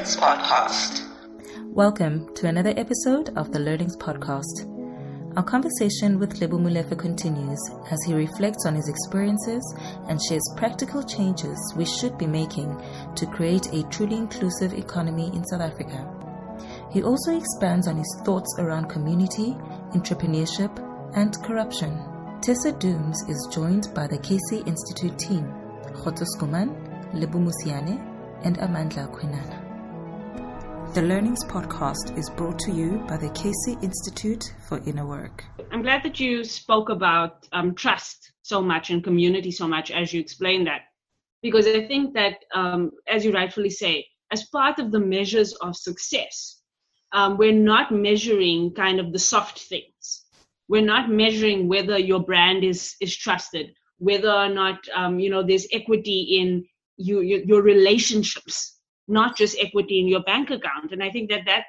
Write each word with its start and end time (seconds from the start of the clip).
Learnings 0.00 0.16
Podcast. 0.16 1.02
Welcome 1.74 2.34
to 2.36 2.46
another 2.46 2.72
episode 2.78 3.36
of 3.36 3.52
the 3.52 3.58
Learnings 3.58 3.98
Podcast. 3.98 4.64
Our 5.36 5.42
conversation 5.42 6.18
with 6.18 6.40
Lebo 6.40 6.56
Molefe 6.56 6.98
continues 6.98 7.60
as 7.90 7.98
he 8.06 8.14
reflects 8.14 8.64
on 8.64 8.74
his 8.74 8.88
experiences 8.88 9.62
and 10.08 10.18
shares 10.22 10.54
practical 10.56 11.02
changes 11.02 11.74
we 11.76 11.84
should 11.84 12.16
be 12.16 12.26
making 12.26 12.82
to 13.14 13.26
create 13.26 13.74
a 13.74 13.82
truly 13.90 14.16
inclusive 14.16 14.72
economy 14.72 15.26
in 15.34 15.44
South 15.44 15.60
Africa. 15.60 16.08
He 16.90 17.02
also 17.02 17.36
expands 17.36 17.86
on 17.86 17.98
his 17.98 18.22
thoughts 18.24 18.56
around 18.58 18.88
community, 18.88 19.52
entrepreneurship, 19.92 20.72
and 21.14 21.36
corruption. 21.42 21.92
Tessa 22.40 22.72
Dooms 22.72 23.22
is 23.28 23.48
joined 23.52 23.92
by 23.94 24.06
the 24.06 24.16
KC 24.16 24.66
Institute 24.66 25.18
team, 25.18 25.44
Khoto 25.92 26.24
Skuman, 26.24 26.72
Lebo 27.12 27.38
Musiane, 27.38 28.00
and 28.44 28.56
Amandla 28.60 29.06
Quinana. 29.14 29.59
The 30.92 31.02
Learnings 31.02 31.44
Podcast 31.44 32.18
is 32.18 32.28
brought 32.30 32.58
to 32.60 32.72
you 32.72 32.98
by 33.06 33.16
the 33.16 33.28
Casey 33.28 33.78
Institute 33.80 34.52
for 34.66 34.82
Inner 34.88 35.06
Work. 35.06 35.44
I'm 35.70 35.82
glad 35.82 36.02
that 36.02 36.18
you 36.18 36.42
spoke 36.42 36.88
about 36.88 37.46
um, 37.52 37.76
trust 37.76 38.32
so 38.42 38.60
much 38.60 38.90
and 38.90 39.04
community 39.04 39.52
so 39.52 39.68
much 39.68 39.92
as 39.92 40.12
you 40.12 40.18
explained 40.18 40.66
that, 40.66 40.80
because 41.42 41.68
I 41.68 41.86
think 41.86 42.14
that, 42.14 42.38
um, 42.52 42.90
as 43.06 43.24
you 43.24 43.30
rightfully 43.30 43.70
say, 43.70 44.08
as 44.32 44.48
part 44.48 44.80
of 44.80 44.90
the 44.90 44.98
measures 44.98 45.52
of 45.52 45.76
success, 45.76 46.60
um, 47.12 47.38
we're 47.38 47.52
not 47.52 47.92
measuring 47.92 48.74
kind 48.74 48.98
of 48.98 49.12
the 49.12 49.20
soft 49.20 49.60
things. 49.60 50.24
We're 50.66 50.82
not 50.82 51.08
measuring 51.08 51.68
whether 51.68 52.00
your 52.00 52.24
brand 52.24 52.64
is 52.64 52.96
is 53.00 53.16
trusted, 53.16 53.74
whether 53.98 54.32
or 54.32 54.48
not 54.48 54.80
um, 54.92 55.20
you 55.20 55.30
know 55.30 55.44
there's 55.44 55.68
equity 55.70 56.40
in 56.40 56.64
you, 56.96 57.20
your, 57.20 57.42
your 57.44 57.62
relationships 57.62 58.79
not 59.10 59.36
just 59.36 59.58
equity 59.60 60.00
in 60.00 60.08
your 60.08 60.22
bank 60.22 60.50
account. 60.50 60.92
And 60.92 61.02
I 61.02 61.10
think 61.10 61.30
that 61.30 61.44
that 61.46 61.64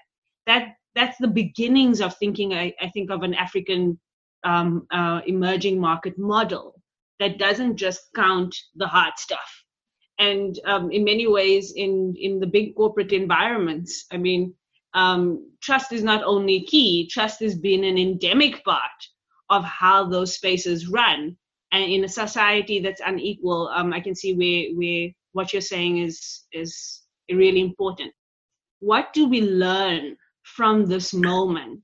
that 0.45 0.75
that's 0.95 1.17
the 1.17 1.27
beginnings 1.27 2.02
of 2.02 2.16
thinking. 2.17 2.53
I, 2.53 2.73
I 2.81 2.89
think 2.89 3.11
of 3.11 3.23
an 3.23 3.33
African 3.33 3.99
um, 4.43 4.88
uh, 4.91 5.21
emerging 5.25 5.79
market 5.79 6.17
model 6.17 6.81
that 7.19 7.38
doesn't 7.38 7.77
just 7.77 8.01
count 8.16 8.55
the 8.75 8.88
hard 8.88 9.13
stuff. 9.17 9.63
And 10.19 10.59
um, 10.66 10.91
in 10.91 11.03
many 11.03 11.27
ways, 11.27 11.73
in 11.75 12.16
in 12.17 12.39
the 12.39 12.47
big 12.47 12.75
corporate 12.75 13.11
environments, 13.11 14.05
I 14.11 14.17
mean, 14.17 14.53
um, 14.94 15.51
trust 15.61 15.91
is 15.91 16.03
not 16.03 16.23
only 16.23 16.61
key. 16.61 17.07
Trust 17.07 17.39
has 17.39 17.55
been 17.55 17.83
an 17.83 17.97
endemic 17.97 18.63
part 18.63 19.01
of 19.49 19.63
how 19.63 20.07
those 20.07 20.35
spaces 20.35 20.88
run. 20.88 21.38
And 21.71 21.83
in 21.91 22.03
a 22.03 22.09
society 22.09 22.79
that's 22.79 23.01
unequal, 23.05 23.69
um, 23.69 23.94
I 23.94 24.01
can 24.01 24.16
see 24.16 24.33
where 24.33 24.75
where 24.75 25.09
what 25.33 25.53
you're 25.53 25.61
saying 25.61 25.99
is 25.99 26.44
is 26.51 27.00
really 27.30 27.61
important. 27.61 28.14
What 28.80 29.14
do 29.14 29.27
we 29.27 29.41
learn 29.41 30.17
from 30.44 30.86
this 30.86 31.14
moment 31.14 31.81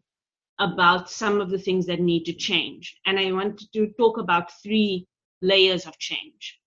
about 0.60 1.10
some 1.10 1.40
of 1.40 1.50
the 1.50 1.60
things 1.60 1.86
that 1.86 2.00
need 2.00 2.24
to 2.26 2.34
change? 2.34 2.98
And 3.06 3.20
I 3.20 3.32
want 3.32 3.62
to 3.74 3.88
talk 3.98 4.18
about 4.18 4.52
three 4.64 5.08
layers 5.42 5.86
of 5.86 5.98
change. 6.00 6.60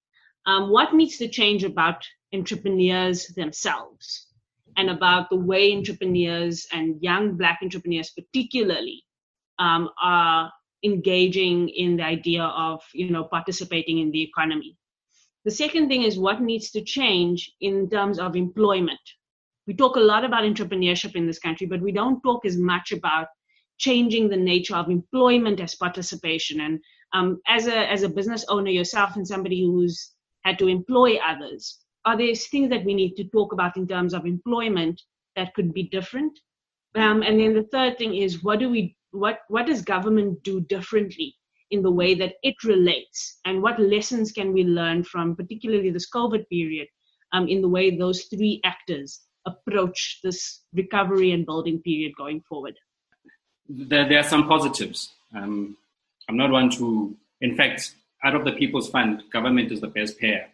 Um, 0.47 0.71
what 0.71 0.95
needs 0.95 1.19
to 1.19 1.29
change 1.29 1.65
about 1.65 2.07
entrepreneurs 2.33 3.27
themselves 3.29 4.29
and 4.77 4.89
about 4.89 5.29
the 5.31 5.37
way 5.37 5.75
entrepreneurs 5.75 6.67
and 6.73 7.03
young 7.03 7.37
Black 7.37 7.59
entrepreneurs, 7.63 8.11
particularly, 8.11 9.03
um, 9.59 9.91
are 10.03 10.51
engaging 10.83 11.69
in 11.69 11.97
the 11.97 12.03
idea 12.03 12.43
of 12.43 12.81
you 12.95 13.11
know 13.11 13.25
participating 13.25 13.99
in 13.99 14.11
the 14.11 14.23
economy 14.23 14.77
the 15.45 15.51
second 15.51 15.89
thing 15.89 16.03
is 16.03 16.19
what 16.19 16.43
needs 16.43 16.71
to 16.73 16.83
change 16.83 17.53
in 17.61 17.89
terms 17.89 18.19
of 18.19 18.37
employment. 18.37 19.01
We 19.67 19.75
talk 19.75 19.97
a 19.97 20.01
lot 20.01 20.25
about 20.25 20.45
entrepreneurship 20.45 21.15
in 21.15 21.27
this 21.27 21.39
country, 21.39 21.67
but 21.67 21.81
we 21.81 21.93
don't 21.93 22.21
talk 22.23 22.45
as 22.45 22.59
much 22.59 22.93
about 22.93 23.29
changing 23.79 24.29
the 24.29 24.37
nature 24.37 24.77
of 24.77 24.91
employment 24.91 25.61
as 25.61 25.75
participation. 25.75 26.61
And 26.61 26.81
um, 27.15 27.41
as 27.47 27.67
a 27.67 27.91
as 27.91 28.03
a 28.03 28.09
business 28.09 28.45
owner 28.49 28.71
yourself 28.71 29.17
and 29.17 29.27
somebody 29.27 29.63
who's 29.63 30.13
had 30.45 30.59
to 30.59 30.69
employ 30.69 31.17
others, 31.17 31.79
are 32.05 32.17
there 32.17 32.35
things 32.35 32.69
that 32.71 32.85
we 32.85 32.95
need 32.95 33.15
to 33.17 33.25
talk 33.25 33.53
about 33.53 33.77
in 33.77 33.87
terms 33.87 34.13
of 34.13 34.27
employment 34.27 35.01
that 35.37 35.55
could 35.55 35.73
be 35.73 35.85
different? 35.85 36.39
Um, 36.95 37.23
and 37.23 37.41
then 37.41 37.55
the 37.55 37.69
third 37.73 37.97
thing 37.97 38.15
is 38.15 38.43
what 38.43 38.59
do 38.59 38.69
we 38.69 38.97
what 39.13 39.41
what 39.49 39.67
does 39.67 39.83
government 39.83 40.43
do 40.43 40.61
differently 40.61 41.35
in 41.71 41.83
the 41.83 41.91
way 41.91 42.15
that 42.15 42.35
it 42.43 42.57
relates 42.65 43.39
and 43.45 43.63
what 43.63 43.79
lessons 43.79 44.33
can 44.33 44.53
we 44.53 44.65
learn 44.65 45.03
from 45.05 45.37
particularly 45.37 45.91
this 45.91 46.09
covid 46.11 46.49
period 46.49 46.89
um, 47.33 47.49
in 47.49 47.61
the 47.61 47.69
way 47.69 47.97
those 47.97 48.25
three 48.25 48.61
actors 48.65 49.21
approach 49.47 50.21
this 50.23 50.63
recovery 50.75 51.33
and 51.33 51.47
building 51.47 51.81
period 51.81 52.13
going 52.19 52.41
forward? 52.49 52.75
There, 53.69 54.09
there 54.09 54.19
are 54.19 54.31
some 54.35 54.49
positives. 54.49 55.13
Um, 55.35 55.77
i'm 56.29 56.37
not 56.37 56.51
one 56.51 56.71
to 56.71 57.17
in 57.41 57.57
fact 57.57 57.95
out 58.25 58.35
of 58.35 58.45
the 58.45 58.53
people's 58.53 58.89
fund 58.91 59.23
government 59.33 59.73
is 59.73 59.81
the 59.81 59.89
best 59.89 60.19
payer 60.19 60.47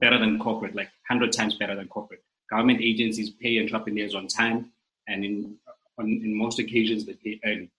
better 0.00 0.18
than 0.18 0.38
corporate 0.38 0.74
like 0.74 0.90
100 1.08 1.32
times 1.32 1.56
better 1.56 1.74
than 1.74 1.88
corporate. 1.88 2.22
Government 2.50 2.80
agencies 2.80 3.30
pay 3.30 3.60
entrepreneurs 3.60 4.14
on 4.14 4.26
time 4.26 4.72
and 5.06 5.24
in 5.24 5.56
on, 5.98 6.06
in 6.06 6.36
most 6.36 6.58
occasions 6.58 7.04
they 7.04 7.14
pay 7.14 7.40
early 7.44 7.70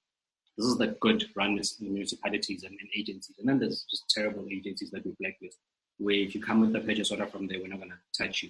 this 0.57 0.67
is 0.67 0.77
the 0.77 0.87
good 0.99 1.25
run 1.35 1.59
municipalities 1.79 2.63
and, 2.63 2.77
and, 2.79 2.89
agencies. 2.95 3.35
And 3.39 3.47
then 3.47 3.59
there's 3.59 3.85
just 3.89 4.09
terrible 4.09 4.45
agencies 4.51 4.91
that 4.91 5.05
we 5.05 5.13
blacklist, 5.19 5.57
where 5.97 6.15
if 6.15 6.35
you 6.35 6.41
come 6.41 6.61
with 6.61 6.75
a 6.75 6.79
purchase 6.79 7.11
order 7.11 7.25
from 7.25 7.47
there, 7.47 7.59
we're 7.59 7.67
not 7.67 7.79
going 7.79 7.91
to 7.91 8.23
touch 8.23 8.43
you. 8.43 8.49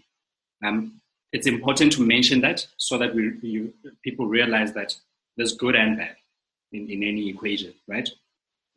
Um, 0.66 1.02
it's 1.32 1.48
important 1.48 1.94
to 1.94 2.02
mention 2.02 2.42
that 2.42 2.66
so 2.78 2.98
that 2.98 3.14
we, 3.14 3.38
you, 3.42 3.74
people 4.04 4.26
realize 4.26 4.74
that 4.74 4.96
there's 5.38 5.56
good 5.56 5.76
and 5.76 5.98
bad 5.98 6.16
in, 6.72 6.90
in 6.90 7.04
any 7.04 7.30
equation, 7.30 7.74
right? 7.88 8.10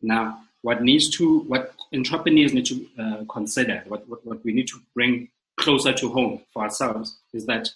Now, 0.02 0.40
what 0.62 0.82
needs 0.82 1.08
to, 1.16 1.40
what 1.40 1.74
entrepreneurs 1.94 2.52
need 2.52 2.66
to 2.66 2.86
uh, 2.98 3.24
consider, 3.28 3.82
what, 3.86 4.08
what, 4.08 4.24
what 4.26 4.44
we 4.44 4.52
need 4.52 4.68
to 4.68 4.80
bring 4.94 5.28
closer 5.58 5.92
to 5.92 6.08
home 6.10 6.42
for 6.52 6.62
ourselves 6.62 7.18
is 7.32 7.46
that 7.46 7.68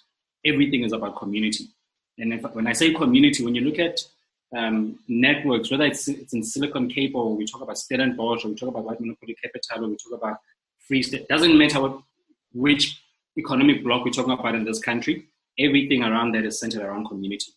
everything 0.44 0.84
is 0.84 0.92
about 0.92 1.16
community. 1.16 1.68
And 2.18 2.32
if, 2.32 2.42
when 2.54 2.66
I 2.66 2.72
say 2.72 2.92
community, 2.92 3.44
when 3.44 3.54
you 3.54 3.62
look 3.62 3.78
at 3.78 4.00
um, 4.56 4.98
networks, 5.08 5.70
whether 5.70 5.84
it's, 5.84 6.08
it's 6.08 6.32
in 6.32 6.42
Silicon 6.42 6.90
or 7.14 7.36
we 7.36 7.46
talk 7.46 7.62
about 7.62 7.78
Stellenbosch 7.78 8.44
or 8.44 8.48
we 8.48 8.54
talk 8.54 8.68
about 8.68 8.84
White 8.84 9.00
Monopoly 9.00 9.36
Capital 9.42 9.84
or 9.84 9.88
we 9.88 9.96
talk 9.96 10.18
about 10.18 10.38
Free 10.86 11.02
State, 11.02 11.28
doesn't 11.28 11.56
matter 11.56 11.80
what, 11.80 12.00
which 12.52 13.00
economic 13.38 13.82
block 13.82 14.04
we're 14.04 14.12
talking 14.12 14.32
about 14.32 14.54
in 14.54 14.64
this 14.64 14.78
country, 14.78 15.26
everything 15.58 16.02
around 16.02 16.32
that 16.32 16.44
is 16.44 16.60
centered 16.60 16.82
around 16.82 17.06
community. 17.06 17.52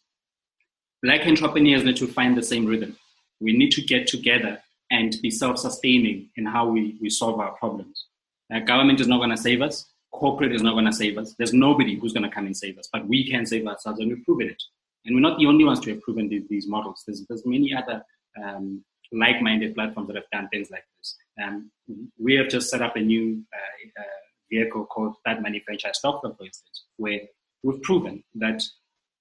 Black 1.04 1.26
entrepreneurs 1.26 1.84
need 1.84 1.96
to 1.98 2.08
find 2.08 2.38
the 2.38 2.44
same 2.44 2.66
rhythm. 2.66 2.98
We 3.40 3.54
need 3.54 3.72
to 3.72 3.82
get 3.82 4.08
together 4.08 4.62
and 4.92 5.16
be 5.22 5.32
self-sustaining 5.32 6.30
in 6.36 6.46
how 6.46 6.68
we, 6.68 6.98
we 7.02 7.10
solve 7.10 7.40
our 7.40 7.52
problems. 7.52 8.06
Uh, 8.54 8.60
government 8.60 9.00
is 9.00 9.08
not 9.08 9.18
going 9.18 9.30
to 9.30 9.38
save 9.38 9.62
us. 9.62 9.86
Corporate 10.12 10.54
is 10.54 10.64
not 10.64 10.74
going 10.74 10.86
to 10.86 10.92
save 10.94 11.18
us. 11.18 11.36
There's 11.38 11.54
nobody 11.54 11.98
who's 11.98 12.14
going 12.14 12.28
to 12.28 12.30
come 12.30 12.48
and 12.48 12.58
save 12.58 12.78
us, 12.80 12.90
but 12.92 13.08
we 13.08 13.30
can 13.30 13.46
save 13.46 13.68
ourselves 13.68 14.00
and 14.00 14.10
we've 14.10 14.26
proven 14.26 14.50
it. 14.50 14.62
And 15.06 15.16
we're 15.16 15.22
not 15.22 15.40
the 15.40 15.46
only 15.46 15.64
ones 15.64 15.80
to 15.82 15.92
have 15.92 16.02
proven 16.02 16.28
these, 16.30 16.48
these 16.50 16.68
models. 16.68 17.04
There's, 17.06 17.26
there's 17.28 17.46
many 17.46 17.74
other 17.74 18.04
um, 18.42 18.84
like-minded 19.12 19.76
platforms 19.76 20.08
that 20.08 20.16
have 20.16 20.30
done 20.32 20.50
things 20.50 20.70
like 20.72 20.84
this. 20.98 21.16
Um, 21.42 21.72
we 22.18 22.36
have 22.36 22.50
just 22.50 22.70
set 22.70 22.82
up 22.82 22.96
a 22.96 23.00
new 23.00 23.44
uh, 23.54 24.02
uh, 24.02 24.04
vehicle 24.52 24.86
called 24.86 25.16
That 25.26 25.42
Money 25.42 25.62
Franchise 25.66 26.00
Stokvel, 26.04 26.38
for 26.38 26.46
instance, 26.46 26.84
where 26.98 27.22
we've 27.64 27.82
proven 27.82 28.24
that 28.36 28.62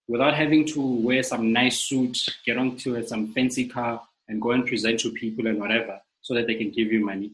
without 0.09 0.34
having 0.34 0.66
to 0.66 0.81
wear 0.81 1.22
some 1.22 1.53
nice 1.53 1.81
suit, 1.81 2.19
get 2.45 2.56
onto 2.56 3.03
some 3.06 3.33
fancy 3.33 3.69
car, 3.69 4.03
and 4.28 4.43
go 4.43 4.50
and 4.50 4.66
present 4.66 5.00
to 5.00 5.10
people 5.12 5.47
and 5.47 5.59
whatever, 5.59 5.99
so 6.21 6.34
that 6.34 6.47
they 6.47 6.55
can 6.55 6.71
give 6.71 6.93
you 6.93 7.05
money. 7.05 7.33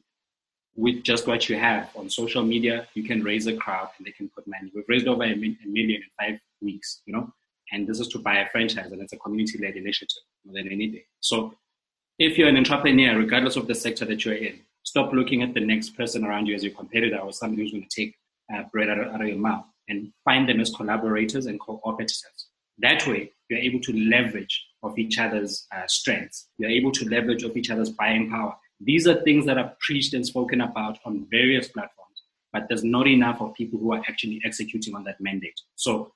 With 0.77 1.05
just 1.05 1.27
what 1.27 1.49
you 1.49 1.57
have 1.57 1.91
on 1.97 2.11
social 2.11 2.43
media, 2.43 2.89
you 2.95 3.05
can 3.05 3.23
raise 3.23 3.47
a 3.47 3.57
crowd 3.57 3.91
and 3.97 4.07
they 4.07 4.11
can 4.11 4.29
put 4.29 4.47
money. 4.47 4.73
We've 4.75 4.85
raised 4.89 5.07
over 5.07 5.23
a, 5.23 5.35
million 5.35 6.03
in 6.03 6.03
five 6.19 6.41
weeks, 6.61 7.03
you 7.07 7.13
know, 7.13 7.33
and 7.75 7.89
this 7.89 7.99
is 7.99 8.09
to 8.09 8.19
buy 8.19 8.37
a 8.37 8.49
franchise, 8.51 8.93
and 8.93 9.03
it's 9.03 9.13
a 9.13 9.19
community-led 9.19 9.77
initiative 9.77 10.23
more 10.45 10.55
than 10.55 10.73
anything. 10.73 11.03
So, 11.21 11.55
if 12.19 12.39
you're 12.39 12.49
an 12.49 12.57
entrepreneur, 12.57 13.19
regardless 13.19 13.57
of 13.57 13.67
the 13.67 13.75
sector 13.75 14.05
that 14.05 14.25
you're 14.25 14.35
in, 14.35 14.61
stop 14.85 15.13
looking 15.13 15.43
at 15.43 15.55
the 15.55 15.61
next 15.61 15.97
person 15.97 16.25
around 16.25 16.47
you 16.47 16.55
as 16.55 16.63
your 16.63 16.73
competitor 16.73 17.19
or 17.19 17.33
somebody 17.33 17.63
who's 17.63 17.73
going 17.73 17.89
to 17.89 18.03
take 18.03 18.15
uh, 18.55 18.63
bread 18.73 18.89
out 18.89 19.01
of, 19.01 19.09
out 19.13 19.21
of 19.21 19.27
your 19.27 19.39
mouth, 19.39 19.65
and 19.89 20.13
find 20.25 20.49
them 20.49 20.61
as 20.61 20.71
collaborators 20.71 21.47
and 21.47 21.59
co-operators. 21.61 22.23
That 22.79 23.05
way, 23.09 23.33
you're 23.49 23.59
able 23.59 23.81
to 23.81 23.93
leverage 23.93 24.65
of 24.85 24.97
each 24.97 25.19
other's 25.19 25.67
uh, 25.75 25.87
strengths. 25.89 26.49
You're 26.59 26.71
able 26.71 26.93
to 26.93 27.09
leverage 27.09 27.43
of 27.43 27.57
each 27.57 27.71
other's 27.71 27.91
buying 27.91 28.31
power. 28.31 28.55
These 28.81 29.09
are 29.09 29.21
things 29.23 29.47
that 29.47 29.59
are 29.59 29.75
preached 29.81 30.15
and 30.15 30.25
spoken 30.25 30.61
about 30.61 30.99
on 31.05 31.27
various 31.31 31.69
platforms, 31.69 32.23
but 32.53 32.67
there's 32.69 32.85
not 32.85 33.09
enough 33.09 33.41
of 33.41 33.55
people 33.55 33.81
who 33.81 33.93
are 33.93 34.03
actually 34.09 34.41
executing 34.45 34.95
on 34.95 35.05
that 35.05 35.21
mandate. 35.21 35.61
So 35.75 36.13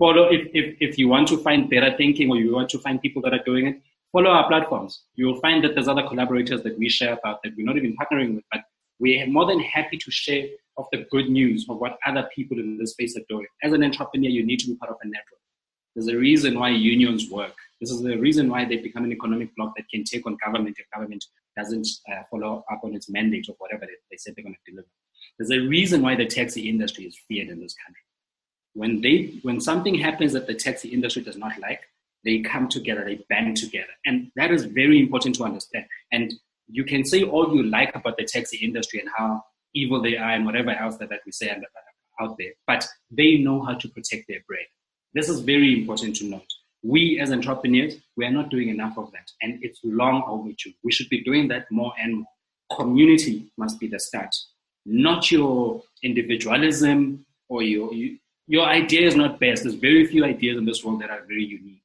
follow 0.00 0.24
if, 0.36 0.42
if, 0.60 0.66
if 0.86 0.98
you 0.98 1.06
want 1.14 1.28
to 1.32 1.38
find 1.46 1.70
better 1.74 1.92
thinking 2.00 2.30
or 2.30 2.36
you 2.42 2.52
want 2.58 2.70
to 2.74 2.80
find 2.86 3.00
people 3.06 3.22
that 3.22 3.34
are 3.38 3.44
doing 3.50 3.66
it 3.70 3.76
follow 4.16 4.30
our 4.38 4.46
platforms 4.48 5.04
you'll 5.14 5.40
find 5.46 5.62
that 5.64 5.74
there's 5.74 5.92
other 5.94 6.06
collaborators 6.10 6.62
that 6.64 6.76
we 6.82 6.88
share 6.98 7.14
about 7.18 7.40
that 7.42 7.52
we're 7.56 7.70
not 7.70 7.76
even 7.82 7.96
partnering 8.02 8.34
with 8.36 8.44
but 8.52 8.62
we're 9.00 9.26
more 9.26 9.46
than 9.46 9.60
happy 9.60 9.96
to 9.96 10.10
share 10.10 10.46
of 10.76 10.86
the 10.92 11.06
good 11.10 11.28
news 11.30 11.66
of 11.68 11.78
what 11.78 11.98
other 12.06 12.28
people 12.34 12.58
in 12.58 12.78
this 12.78 12.92
space 12.92 13.16
are 13.16 13.24
doing. 13.28 13.46
As 13.62 13.72
an 13.72 13.82
entrepreneur, 13.82 14.28
you 14.28 14.44
need 14.44 14.60
to 14.60 14.68
be 14.68 14.76
part 14.76 14.90
of 14.90 14.98
a 15.02 15.06
network. 15.06 15.40
There's 15.94 16.08
a 16.08 16.16
reason 16.16 16.58
why 16.58 16.70
unions 16.70 17.30
work. 17.30 17.54
This 17.80 17.90
is 17.90 18.02
the 18.02 18.16
reason 18.16 18.48
why 18.48 18.64
they 18.66 18.76
become 18.76 19.04
an 19.04 19.12
economic 19.12 19.56
bloc 19.56 19.74
that 19.76 19.88
can 19.92 20.04
take 20.04 20.26
on 20.26 20.36
government 20.44 20.76
if 20.78 20.86
government 20.94 21.24
doesn't 21.56 21.88
uh, 22.12 22.22
follow 22.30 22.64
up 22.70 22.80
on 22.84 22.94
its 22.94 23.10
mandate 23.10 23.46
or 23.48 23.56
whatever 23.58 23.86
they, 23.86 23.98
they 24.10 24.16
said 24.18 24.34
they're 24.36 24.44
going 24.44 24.54
to 24.54 24.70
deliver. 24.70 24.88
There's 25.38 25.50
a 25.50 25.66
reason 25.66 26.02
why 26.02 26.14
the 26.14 26.26
taxi 26.26 26.68
industry 26.68 27.04
is 27.04 27.18
feared 27.26 27.48
in 27.48 27.60
this 27.60 27.74
country. 27.84 28.02
When 28.74 29.00
they, 29.00 29.38
when 29.42 29.60
something 29.60 29.94
happens 29.94 30.32
that 30.32 30.46
the 30.46 30.54
taxi 30.54 30.88
industry 30.88 31.22
does 31.22 31.36
not 31.36 31.58
like, 31.60 31.80
they 32.24 32.40
come 32.40 32.68
together, 32.68 33.04
they 33.04 33.24
band 33.28 33.56
together, 33.56 33.88
and 34.04 34.30
that 34.36 34.50
is 34.50 34.64
very 34.64 35.00
important 35.00 35.34
to 35.36 35.44
understand. 35.44 35.86
And 36.12 36.34
you 36.68 36.84
can 36.84 37.04
say 37.04 37.22
all 37.22 37.54
you 37.54 37.62
like 37.62 37.94
about 37.94 38.16
the 38.16 38.24
taxi 38.24 38.58
industry 38.58 39.00
and 39.00 39.08
how 39.16 39.42
evil 39.74 40.02
they 40.02 40.16
are 40.16 40.30
and 40.30 40.44
whatever 40.44 40.70
else 40.70 40.96
that, 40.98 41.08
that 41.08 41.20
we 41.24 41.32
say 41.32 41.50
out 42.20 42.36
there, 42.38 42.52
but 42.66 42.86
they 43.10 43.38
know 43.38 43.62
how 43.62 43.74
to 43.74 43.88
protect 43.88 44.26
their 44.28 44.40
brand. 44.46 44.66
This 45.14 45.28
is 45.28 45.40
very 45.40 45.80
important 45.80 46.16
to 46.16 46.26
note. 46.26 46.46
We 46.82 47.18
as 47.20 47.32
entrepreneurs, 47.32 47.96
we 48.16 48.24
are 48.24 48.30
not 48.30 48.50
doing 48.50 48.68
enough 48.68 48.96
of 48.96 49.10
that, 49.12 49.30
and 49.42 49.58
it's 49.62 49.80
long 49.82 50.22
overdue. 50.26 50.72
We 50.84 50.92
should 50.92 51.08
be 51.08 51.22
doing 51.24 51.48
that 51.48 51.70
more 51.70 51.92
and 52.00 52.18
more. 52.18 52.76
Community 52.76 53.50
must 53.58 53.80
be 53.80 53.88
the 53.88 53.98
start, 53.98 54.34
not 54.86 55.32
your 55.32 55.82
individualism 56.02 57.26
or 57.48 57.62
your 57.62 57.92
you, 57.92 58.18
your 58.50 58.66
idea 58.66 59.06
is 59.06 59.14
not 59.14 59.38
best. 59.38 59.62
There's 59.62 59.76
very 59.76 60.04
few 60.08 60.24
ideas 60.24 60.58
in 60.58 60.64
this 60.64 60.84
world 60.84 61.00
that 61.02 61.10
are 61.10 61.22
very 61.28 61.44
unique. 61.44 61.84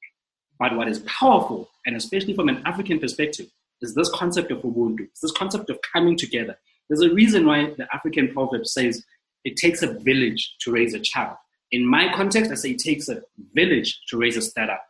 But 0.57 0.75
what 0.75 0.87
is 0.87 0.97
powerful, 1.01 1.69
and 1.85 1.95
especially 1.95 2.33
from 2.33 2.49
an 2.49 2.63
African 2.65 2.97
perspective, 2.97 3.45
is 3.81 3.93
this 3.93 4.09
concept 4.09 4.49
of 4.49 4.63
Ubuntu, 4.63 5.07
this 5.21 5.31
concept 5.33 5.69
of 5.69 5.77
coming 5.93 6.17
together. 6.17 6.57
There's 6.89 7.03
a 7.03 7.13
reason 7.13 7.45
why 7.45 7.75
the 7.77 7.87
African 7.93 8.33
proverb 8.33 8.65
says 8.65 9.03
it 9.43 9.57
takes 9.57 9.83
a 9.83 9.93
village 9.93 10.55
to 10.61 10.71
raise 10.71 10.95
a 10.95 10.99
child. 10.99 11.37
In 11.69 11.85
my 11.85 12.11
context, 12.11 12.51
I 12.51 12.55
say 12.55 12.71
it 12.71 12.79
takes 12.79 13.09
a 13.09 13.21
village 13.53 14.01
to 14.09 14.17
raise 14.17 14.35
a 14.35 14.41
startup. 14.41 14.83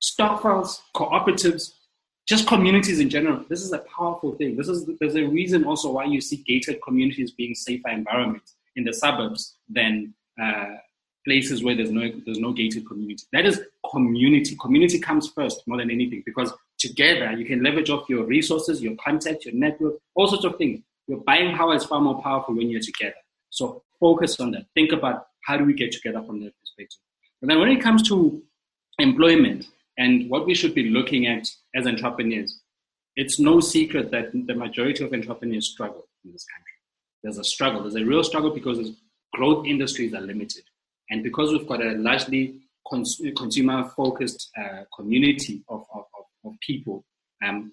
Stokvels, 0.00 0.80
cooperatives, 0.94 1.72
just 2.26 2.46
communities 2.46 3.00
in 3.00 3.10
general. 3.10 3.44
This 3.50 3.60
is 3.60 3.72
a 3.72 3.80
powerful 3.80 4.34
thing. 4.36 4.56
This 4.56 4.68
is 4.68 4.88
there's 4.98 5.16
a 5.16 5.26
reason 5.26 5.64
also 5.64 5.90
why 5.90 6.04
you 6.04 6.22
see 6.22 6.38
gated 6.38 6.80
communities 6.82 7.32
being 7.32 7.54
safer 7.54 7.90
environments 7.90 8.54
in 8.76 8.84
the 8.84 8.94
suburbs 8.94 9.56
than 9.68 10.14
uh, 10.42 10.76
places 11.26 11.62
where 11.62 11.74
there's 11.74 11.90
no 11.90 12.10
there's 12.24 12.38
no 12.38 12.52
gated 12.52 12.86
community. 12.86 13.24
That 13.32 13.44
is 13.44 13.60
community. 13.90 14.56
Community 14.60 14.98
comes 14.98 15.28
first 15.28 15.62
more 15.66 15.78
than 15.78 15.90
anything 15.90 16.22
because 16.24 16.52
together 16.78 17.32
you 17.32 17.44
can 17.44 17.62
leverage 17.62 17.90
off 17.90 18.08
your 18.08 18.24
resources, 18.24 18.80
your 18.80 18.96
contacts, 19.04 19.44
your 19.44 19.54
network, 19.54 19.94
all 20.14 20.28
sorts 20.28 20.44
of 20.44 20.56
things. 20.56 20.80
Your 21.08 21.18
buying 21.18 21.56
power 21.56 21.74
is 21.74 21.84
far 21.84 22.00
more 22.00 22.22
powerful 22.22 22.54
when 22.54 22.70
you're 22.70 22.80
together. 22.80 23.14
So 23.50 23.82
focus 24.00 24.38
on 24.40 24.52
that. 24.52 24.66
Think 24.74 24.92
about 24.92 25.26
how 25.44 25.56
do 25.56 25.64
we 25.64 25.74
get 25.74 25.92
together 25.92 26.22
from 26.22 26.40
that 26.40 26.52
perspective. 26.60 26.98
And 27.42 27.50
then 27.50 27.60
when 27.60 27.70
it 27.70 27.82
comes 27.82 28.08
to 28.08 28.42
employment 28.98 29.66
and 29.98 30.30
what 30.30 30.46
we 30.46 30.54
should 30.54 30.74
be 30.74 30.90
looking 30.90 31.26
at 31.26 31.48
as 31.74 31.86
entrepreneurs, 31.86 32.60
it's 33.14 33.38
no 33.38 33.60
secret 33.60 34.10
that 34.10 34.32
the 34.32 34.54
majority 34.54 35.04
of 35.04 35.12
entrepreneurs 35.12 35.68
struggle 35.70 36.06
in 36.24 36.32
this 36.32 36.44
country. 36.44 36.72
There's 37.22 37.38
a 37.38 37.44
struggle. 37.44 37.82
There's 37.82 37.96
a 37.96 38.04
real 38.04 38.22
struggle 38.22 38.50
because 38.50 38.90
growth 39.32 39.66
industries 39.66 40.14
are 40.14 40.20
limited. 40.20 40.64
And 41.10 41.22
because 41.22 41.52
we've 41.52 41.66
got 41.66 41.82
a 41.82 41.92
largely 41.92 42.60
cons- 42.88 43.22
consumer 43.36 43.84
focused 43.96 44.50
uh, 44.58 44.84
community 44.94 45.62
of, 45.68 45.84
of, 45.94 46.04
of 46.44 46.52
people, 46.60 47.04
um, 47.44 47.72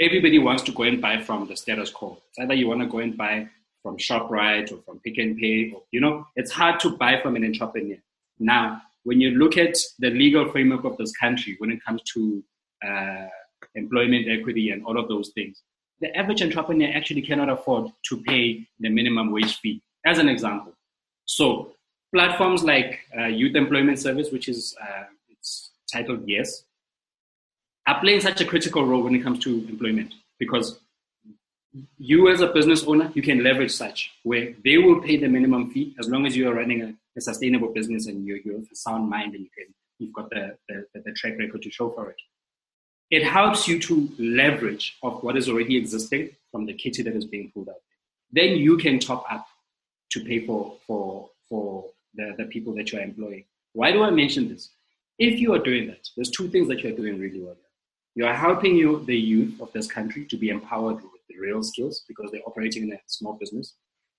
everybody 0.00 0.38
wants 0.38 0.62
to 0.64 0.72
go 0.72 0.84
and 0.84 1.00
buy 1.00 1.20
from 1.20 1.46
the 1.48 1.56
status 1.56 1.90
quo. 1.90 2.18
It's 2.28 2.38
either 2.38 2.54
you 2.54 2.68
want 2.68 2.80
to 2.80 2.86
go 2.86 2.98
and 2.98 3.16
buy 3.16 3.48
from 3.82 3.96
ShopRite 3.98 4.72
or 4.72 4.78
from 4.86 4.98
Pick 5.00 5.18
n 5.18 5.36
Pay, 5.38 5.72
or, 5.74 5.82
you 5.90 6.00
know, 6.00 6.26
it's 6.36 6.50
hard 6.50 6.80
to 6.80 6.96
buy 6.96 7.20
from 7.20 7.36
an 7.36 7.44
entrepreneur. 7.44 7.98
Now, 8.38 8.82
when 9.02 9.20
you 9.20 9.32
look 9.32 9.58
at 9.58 9.76
the 9.98 10.10
legal 10.10 10.50
framework 10.50 10.84
of 10.84 10.96
this 10.96 11.12
country, 11.16 11.56
when 11.58 11.70
it 11.70 11.84
comes 11.84 12.02
to 12.14 12.42
uh, 12.86 13.26
employment 13.74 14.26
equity 14.28 14.70
and 14.70 14.84
all 14.86 14.98
of 14.98 15.08
those 15.08 15.30
things, 15.34 15.62
the 16.00 16.16
average 16.16 16.42
entrepreneur 16.42 16.90
actually 16.94 17.22
cannot 17.22 17.48
afford 17.48 17.90
to 18.08 18.22
pay 18.22 18.66
the 18.80 18.88
minimum 18.88 19.30
wage 19.30 19.58
fee, 19.60 19.82
as 20.04 20.18
an 20.18 20.28
example. 20.28 20.72
So, 21.26 21.74
platforms 22.14 22.62
like 22.62 23.00
uh, 23.18 23.26
Youth 23.26 23.56
Employment 23.56 23.98
Service, 23.98 24.30
which 24.30 24.48
is 24.48 24.76
uh, 24.80 25.04
it's 25.28 25.72
titled 25.92 26.22
Yes, 26.26 26.62
are 27.88 28.00
playing 28.00 28.20
such 28.20 28.40
a 28.40 28.44
critical 28.44 28.86
role 28.86 29.02
when 29.02 29.16
it 29.16 29.22
comes 29.22 29.40
to 29.40 29.50
employment 29.68 30.14
because 30.38 30.78
you 31.98 32.30
as 32.30 32.40
a 32.40 32.46
business 32.46 32.84
owner, 32.84 33.10
you 33.14 33.22
can 33.22 33.42
leverage 33.42 33.72
such 33.72 34.12
where 34.22 34.54
they 34.64 34.78
will 34.78 35.00
pay 35.00 35.16
the 35.16 35.26
minimum 35.26 35.72
fee 35.72 35.94
as 35.98 36.08
long 36.08 36.24
as 36.24 36.36
you 36.36 36.48
are 36.48 36.54
running 36.54 36.82
a, 36.82 36.94
a 37.16 37.20
sustainable 37.20 37.72
business 37.72 38.06
and 38.06 38.24
you, 38.24 38.40
you 38.44 38.52
have 38.52 38.62
a 38.72 38.76
sound 38.76 39.10
mind 39.10 39.34
and 39.34 39.42
you 39.42 39.50
can, 39.58 39.74
you've 39.98 40.12
got 40.12 40.30
the, 40.30 40.56
the, 40.68 40.86
the 41.04 41.12
track 41.12 41.36
record 41.36 41.62
to 41.62 41.70
show 41.70 41.90
for 41.90 42.10
it. 42.10 42.16
It 43.10 43.24
helps 43.24 43.66
you 43.66 43.80
to 43.80 44.08
leverage 44.20 44.96
of 45.02 45.20
what 45.24 45.36
is 45.36 45.48
already 45.48 45.76
existing 45.76 46.30
from 46.52 46.64
the 46.64 46.74
kitty 46.74 47.02
that 47.02 47.16
is 47.16 47.24
being 47.24 47.50
pulled 47.52 47.68
out. 47.68 47.82
Then 48.30 48.50
you 48.50 48.76
can 48.76 49.00
top 49.00 49.24
up 49.30 49.48
to 50.12 50.24
pay 50.24 50.46
for, 50.46 50.76
for, 50.86 51.28
for 51.48 51.90
the, 52.14 52.34
the 52.38 52.44
people 52.44 52.74
that 52.74 52.92
you 52.92 52.98
are 52.98 53.02
employing. 53.02 53.44
Why 53.72 53.92
do 53.92 54.02
I 54.02 54.10
mention 54.10 54.48
this? 54.48 54.70
If 55.18 55.38
you 55.38 55.52
are 55.54 55.58
doing 55.58 55.86
that, 55.88 56.08
there's 56.16 56.30
two 56.30 56.48
things 56.48 56.68
that 56.68 56.82
you 56.82 56.90
are 56.90 56.96
doing 56.96 57.18
really 57.18 57.40
well. 57.40 57.56
You 58.14 58.26
are 58.26 58.34
helping 58.34 58.76
you, 58.76 59.04
the 59.04 59.16
youth 59.16 59.60
of 59.60 59.72
this 59.72 59.86
country 59.86 60.24
to 60.26 60.36
be 60.36 60.48
empowered 60.48 60.96
with 60.96 61.22
the 61.28 61.38
real 61.38 61.62
skills 61.62 62.04
because 62.06 62.30
they're 62.30 62.46
operating 62.46 62.84
in 62.84 62.92
a 62.92 63.00
small 63.06 63.34
business. 63.34 63.74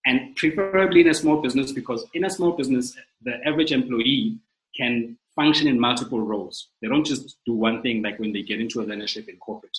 And 0.06 0.36
preferably 0.36 1.02
in 1.02 1.08
a 1.08 1.14
small 1.14 1.42
business 1.42 1.72
because 1.72 2.06
in 2.14 2.26
a 2.26 2.30
small 2.30 2.52
business, 2.52 2.96
the 3.24 3.36
average 3.46 3.72
employee 3.72 4.38
can 4.78 5.18
function 5.36 5.68
in 5.68 5.80
multiple 5.80 6.22
roles. 6.22 6.70
They 6.82 6.88
don't 6.88 7.06
just 7.06 7.38
do 7.46 7.54
one 7.54 7.82
thing 7.82 8.02
like 8.02 8.20
when 8.20 8.34
they 8.34 8.42
get 8.42 8.60
into 8.60 8.82
a 8.82 8.84
leadership 8.84 9.28
in 9.28 9.38
corporate. 9.38 9.78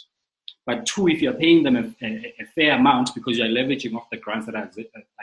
But 0.64 0.84
two, 0.84 1.08
if 1.08 1.22
you're 1.22 1.32
paying 1.32 1.62
them 1.62 1.76
a, 1.76 2.04
a, 2.04 2.34
a 2.40 2.44
fair 2.54 2.76
amount 2.76 3.14
because 3.14 3.38
you're 3.38 3.46
leveraging 3.46 3.94
off 3.94 4.10
the 4.10 4.16
grants 4.16 4.46
that 4.46 4.56
are 4.56 4.70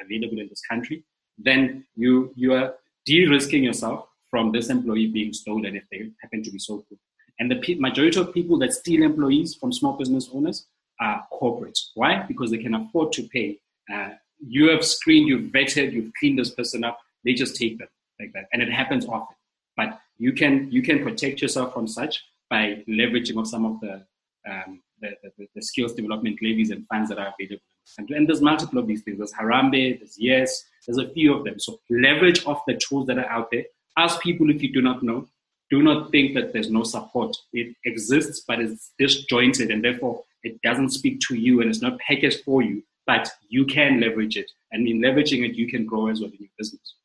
available 0.01 0.39
in 0.39 0.47
this 0.47 0.61
country, 0.61 1.03
then 1.37 1.85
you, 1.95 2.31
you 2.35 2.53
are 2.53 2.75
de-risking 3.05 3.63
yourself 3.63 4.07
from 4.29 4.51
this 4.51 4.69
employee 4.69 5.07
being 5.07 5.33
stolen 5.33 5.75
if 5.75 5.83
they 5.91 6.09
happen 6.21 6.43
to 6.43 6.51
be 6.51 6.59
so 6.59 6.85
good. 6.89 6.97
And 7.39 7.51
the 7.51 7.75
majority 7.79 8.19
of 8.19 8.33
people 8.33 8.57
that 8.59 8.73
steal 8.73 9.03
employees 9.03 9.55
from 9.55 9.71
small 9.73 9.93
business 9.93 10.29
owners 10.33 10.67
are 10.99 11.25
corporates. 11.31 11.89
Why? 11.95 12.23
Because 12.27 12.51
they 12.51 12.57
can 12.57 12.73
afford 12.73 13.11
to 13.13 13.23
pay. 13.23 13.59
Uh, 13.93 14.11
you 14.39 14.69
have 14.69 14.85
screened, 14.85 15.27
you've 15.27 15.51
vetted, 15.51 15.93
you've 15.93 16.11
cleaned 16.19 16.39
this 16.39 16.51
person 16.51 16.83
up. 16.83 16.99
They 17.23 17.33
just 17.33 17.55
take 17.55 17.79
them 17.79 17.87
like 18.19 18.33
that, 18.33 18.45
and 18.53 18.61
it 18.61 18.71
happens 18.71 19.05
often. 19.05 19.35
But 19.75 19.99
you 20.17 20.33
can 20.33 20.71
you 20.71 20.81
can 20.81 21.03
protect 21.03 21.41
yourself 21.41 21.73
from 21.73 21.87
such 21.87 22.23
by 22.49 22.83
leveraging 22.87 23.39
of 23.39 23.47
some 23.47 23.65
of 23.65 23.79
the 23.79 24.05
um, 24.49 24.81
the, 24.99 25.11
the, 25.37 25.47
the, 25.55 25.61
skills 25.61 25.93
development 25.93 26.39
levies 26.41 26.69
and 26.69 26.85
funds 26.87 27.09
that 27.09 27.17
are 27.17 27.33
available. 27.37 27.63
And, 27.97 28.27
there's 28.27 28.41
multiple 28.41 28.79
of 28.79 28.87
these 28.87 29.01
things. 29.01 29.17
There's 29.17 29.33
Harambee, 29.33 29.99
there's 29.99 30.17
Yes, 30.17 30.63
there's 30.87 30.97
a 30.97 31.09
few 31.09 31.33
of 31.33 31.43
them. 31.43 31.59
So 31.59 31.79
leverage 31.89 32.45
off 32.45 32.61
the 32.67 32.77
tools 32.77 33.07
that 33.07 33.17
are 33.17 33.29
out 33.29 33.49
there. 33.51 33.65
Ask 33.97 34.21
people 34.21 34.49
if 34.49 34.63
you 34.63 34.73
do 34.73 34.81
not 34.81 35.03
know 35.03 35.27
do 35.73 35.81
not 35.81 36.11
think 36.11 36.35
that 36.35 36.53
there's 36.53 36.69
no 36.69 36.83
support. 36.83 37.35
It 37.51 37.75
exists, 37.85 38.43
but 38.47 38.59
it's 38.59 38.91
disjointed, 38.99 39.71
and 39.71 39.83
therefore 39.83 40.23
it 40.43 40.61
doesn't 40.61 40.89
speak 40.89 41.19
to 41.27 41.35
you 41.35 41.61
and 41.61 41.69
it's 41.69 41.81
not 41.81 41.97
packaged 41.99 42.43
for 42.43 42.61
you. 42.61 42.83
But 43.07 43.29
you 43.49 43.65
can 43.65 43.99
leverage 43.99 44.37
it, 44.37 44.49
and 44.71 44.87
in 44.87 44.99
leveraging 44.99 45.47
it, 45.49 45.55
you 45.55 45.67
can 45.67 45.85
grow 45.85 46.09
as 46.09 46.21
well 46.21 46.29
in 46.29 46.37
your 46.39 46.49
business. 46.59 46.95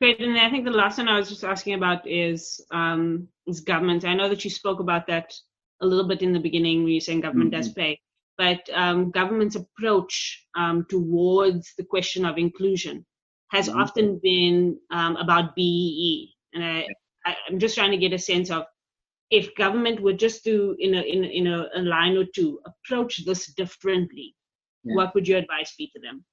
Great, 0.00 0.20
and 0.20 0.38
I 0.38 0.48
think 0.48 0.64
the 0.64 0.70
last 0.70 0.98
one 0.98 1.08
I 1.08 1.18
was 1.18 1.28
just 1.28 1.44
asking 1.44 1.74
about 1.74 2.08
is 2.08 2.64
um, 2.70 3.28
is 3.46 3.60
government. 3.60 4.04
I 4.04 4.14
know 4.14 4.28
that 4.28 4.44
you 4.44 4.50
spoke 4.50 4.80
about 4.80 5.08
that 5.08 5.34
a 5.82 5.86
little 5.86 6.06
bit 6.06 6.22
in 6.22 6.32
the 6.32 6.40
beginning 6.40 6.82
when 6.82 6.92
you're 6.92 7.00
saying 7.00 7.20
government 7.20 7.50
mm-hmm. 7.50 7.60
does 7.60 7.72
pay, 7.72 8.00
but 8.38 8.60
um, 8.72 9.10
government's 9.10 9.56
approach 9.56 10.46
um, 10.56 10.86
towards 10.88 11.74
the 11.76 11.84
question 11.84 12.24
of 12.24 12.38
inclusion 12.38 13.04
has 13.50 13.68
mm-hmm. 13.68 13.80
often 13.80 14.20
been 14.22 14.78
um, 14.90 15.16
about 15.16 15.54
BEE. 15.54 16.32
And 16.54 16.64
I, 16.64 16.86
I, 17.26 17.34
am 17.50 17.58
just 17.58 17.74
trying 17.74 17.90
to 17.90 17.98
get 17.98 18.12
a 18.12 18.18
sense 18.18 18.50
of 18.50 18.64
if 19.30 19.54
government 19.54 20.02
would 20.02 20.18
just 20.18 20.44
do 20.44 20.76
in 20.78 20.94
a, 20.94 21.00
in, 21.00 21.24
in 21.24 21.46
a, 21.46 21.66
a 21.76 21.80
line 21.80 22.16
or 22.16 22.24
two, 22.34 22.60
approach 22.66 23.24
this 23.24 23.52
differently, 23.54 24.34
yeah. 24.84 24.94
what 24.94 25.14
would 25.14 25.28
your 25.28 25.38
advice 25.38 25.74
be 25.76 25.90
to 25.94 26.00
them? 26.00 26.24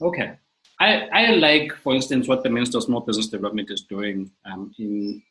Okay. 0.00 0.36
I, 0.80 1.08
I 1.12 1.30
like, 1.32 1.74
for 1.82 1.94
instance, 1.94 2.28
what 2.28 2.42
the 2.42 2.50
Minister 2.50 2.78
of 2.78 2.84
Small 2.84 3.00
Business 3.00 3.28
Development 3.28 3.70
is 3.70 3.82
doing. 3.82 4.30
Um, 4.44 4.72
in, 4.78 5.22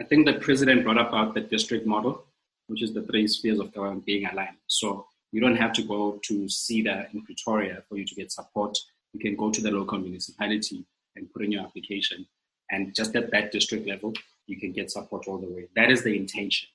I 0.00 0.04
think 0.04 0.26
the 0.26 0.34
president 0.34 0.84
brought 0.84 0.98
up 0.98 1.08
about 1.08 1.34
the 1.34 1.40
district 1.40 1.86
model, 1.86 2.26
which 2.68 2.82
is 2.82 2.92
the 2.92 3.02
three 3.02 3.26
spheres 3.28 3.58
of 3.58 3.72
government 3.74 4.04
being 4.04 4.26
aligned. 4.26 4.56
So 4.66 5.06
you 5.32 5.40
don't 5.40 5.56
have 5.56 5.72
to 5.74 5.82
go 5.82 6.20
to 6.24 6.44
SEDA 6.46 7.12
in 7.12 7.22
Pretoria 7.22 7.82
for 7.88 7.96
you 7.96 8.04
to 8.04 8.14
get 8.14 8.32
support 8.32 8.78
you 9.14 9.20
can 9.20 9.36
go 9.36 9.50
to 9.50 9.62
the 9.62 9.70
local 9.70 9.98
municipality 9.98 10.84
and 11.16 11.32
put 11.32 11.44
in 11.44 11.52
your 11.52 11.62
application. 11.62 12.26
And 12.70 12.94
just 12.94 13.14
at 13.14 13.30
that 13.30 13.52
district 13.52 13.86
level, 13.86 14.12
you 14.46 14.58
can 14.58 14.72
get 14.72 14.90
support 14.90 15.28
all 15.28 15.38
the 15.38 15.46
way. 15.46 15.68
That 15.76 15.90
is 15.90 16.02
the 16.02 16.16
intention. 16.16 16.68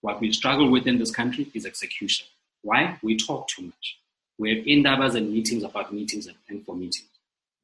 What 0.00 0.20
we 0.20 0.32
struggle 0.32 0.70
with 0.70 0.86
in 0.86 0.98
this 0.98 1.10
country 1.10 1.48
is 1.54 1.66
execution. 1.66 2.26
Why? 2.62 2.98
We 3.02 3.16
talk 3.16 3.48
too 3.48 3.62
much. 3.62 3.98
We 4.38 4.56
have 4.56 4.64
indabas 4.64 5.14
and 5.14 5.30
meetings 5.30 5.62
about 5.62 5.92
meetings 5.92 6.28
and 6.48 6.64
for 6.64 6.74
meetings. 6.74 7.08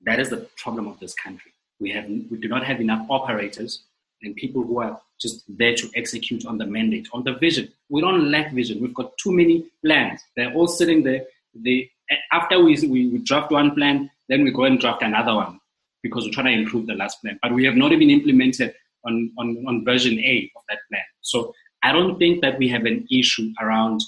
That 0.03 0.21
is 0.21 0.29
the 0.29 0.49
problem 0.57 0.87
of 0.87 1.01
this 1.01 1.15
country. 1.15 1.53
We 1.81 1.91
have 1.93 2.07
we 2.07 2.37
do 2.39 2.49
not 2.49 2.65
have 2.65 2.81
enough 2.81 3.07
operators 3.09 3.85
and 4.25 4.35
people 4.37 4.63
who 4.63 4.81
are 4.81 5.01
just 5.21 5.45
there 5.49 5.75
to 5.75 5.89
execute 5.95 6.45
on 6.47 6.59
the 6.59 6.67
mandate, 6.67 7.09
on 7.13 7.25
the 7.25 7.35
vision. 7.35 7.69
We 7.89 8.01
don't 8.01 8.31
lack 8.31 8.53
vision. 8.53 8.81
We've 8.81 8.95
got 8.95 9.17
too 9.19 9.33
many 9.33 9.67
plans. 9.85 10.21
They're 10.37 10.53
all 10.53 10.67
sitting 10.67 11.03
there. 11.05 11.25
They 11.55 11.91
after 12.33 12.63
we, 12.63 12.75
we, 12.87 13.09
we 13.09 13.19
draft 13.19 13.51
one 13.51 13.75
plan, 13.75 14.11
then 14.29 14.45
we 14.45 14.51
go 14.51 14.65
and 14.65 14.79
draft 14.79 15.03
another 15.03 15.35
one 15.35 15.59
because 16.03 16.25
we're 16.25 16.33
trying 16.33 16.55
to 16.55 16.63
improve 16.63 16.87
the 16.87 16.95
last 16.95 17.21
plan. 17.23 17.39
But 17.43 17.55
we 17.55 17.65
have 17.65 17.77
not 17.77 17.93
even 17.93 18.11
implemented 18.11 18.75
on, 19.07 19.31
on, 19.39 19.65
on 19.67 19.85
version 19.85 20.19
A 20.19 20.51
of 20.57 20.63
that 20.69 20.79
plan. 20.91 21.03
So 21.23 21.55
I 21.83 21.93
don't 21.93 22.19
think 22.19 22.43
that 22.43 22.59
we 22.59 22.69
have 22.69 22.85
an 22.85 23.07
issue 23.11 23.53
around 23.61 24.03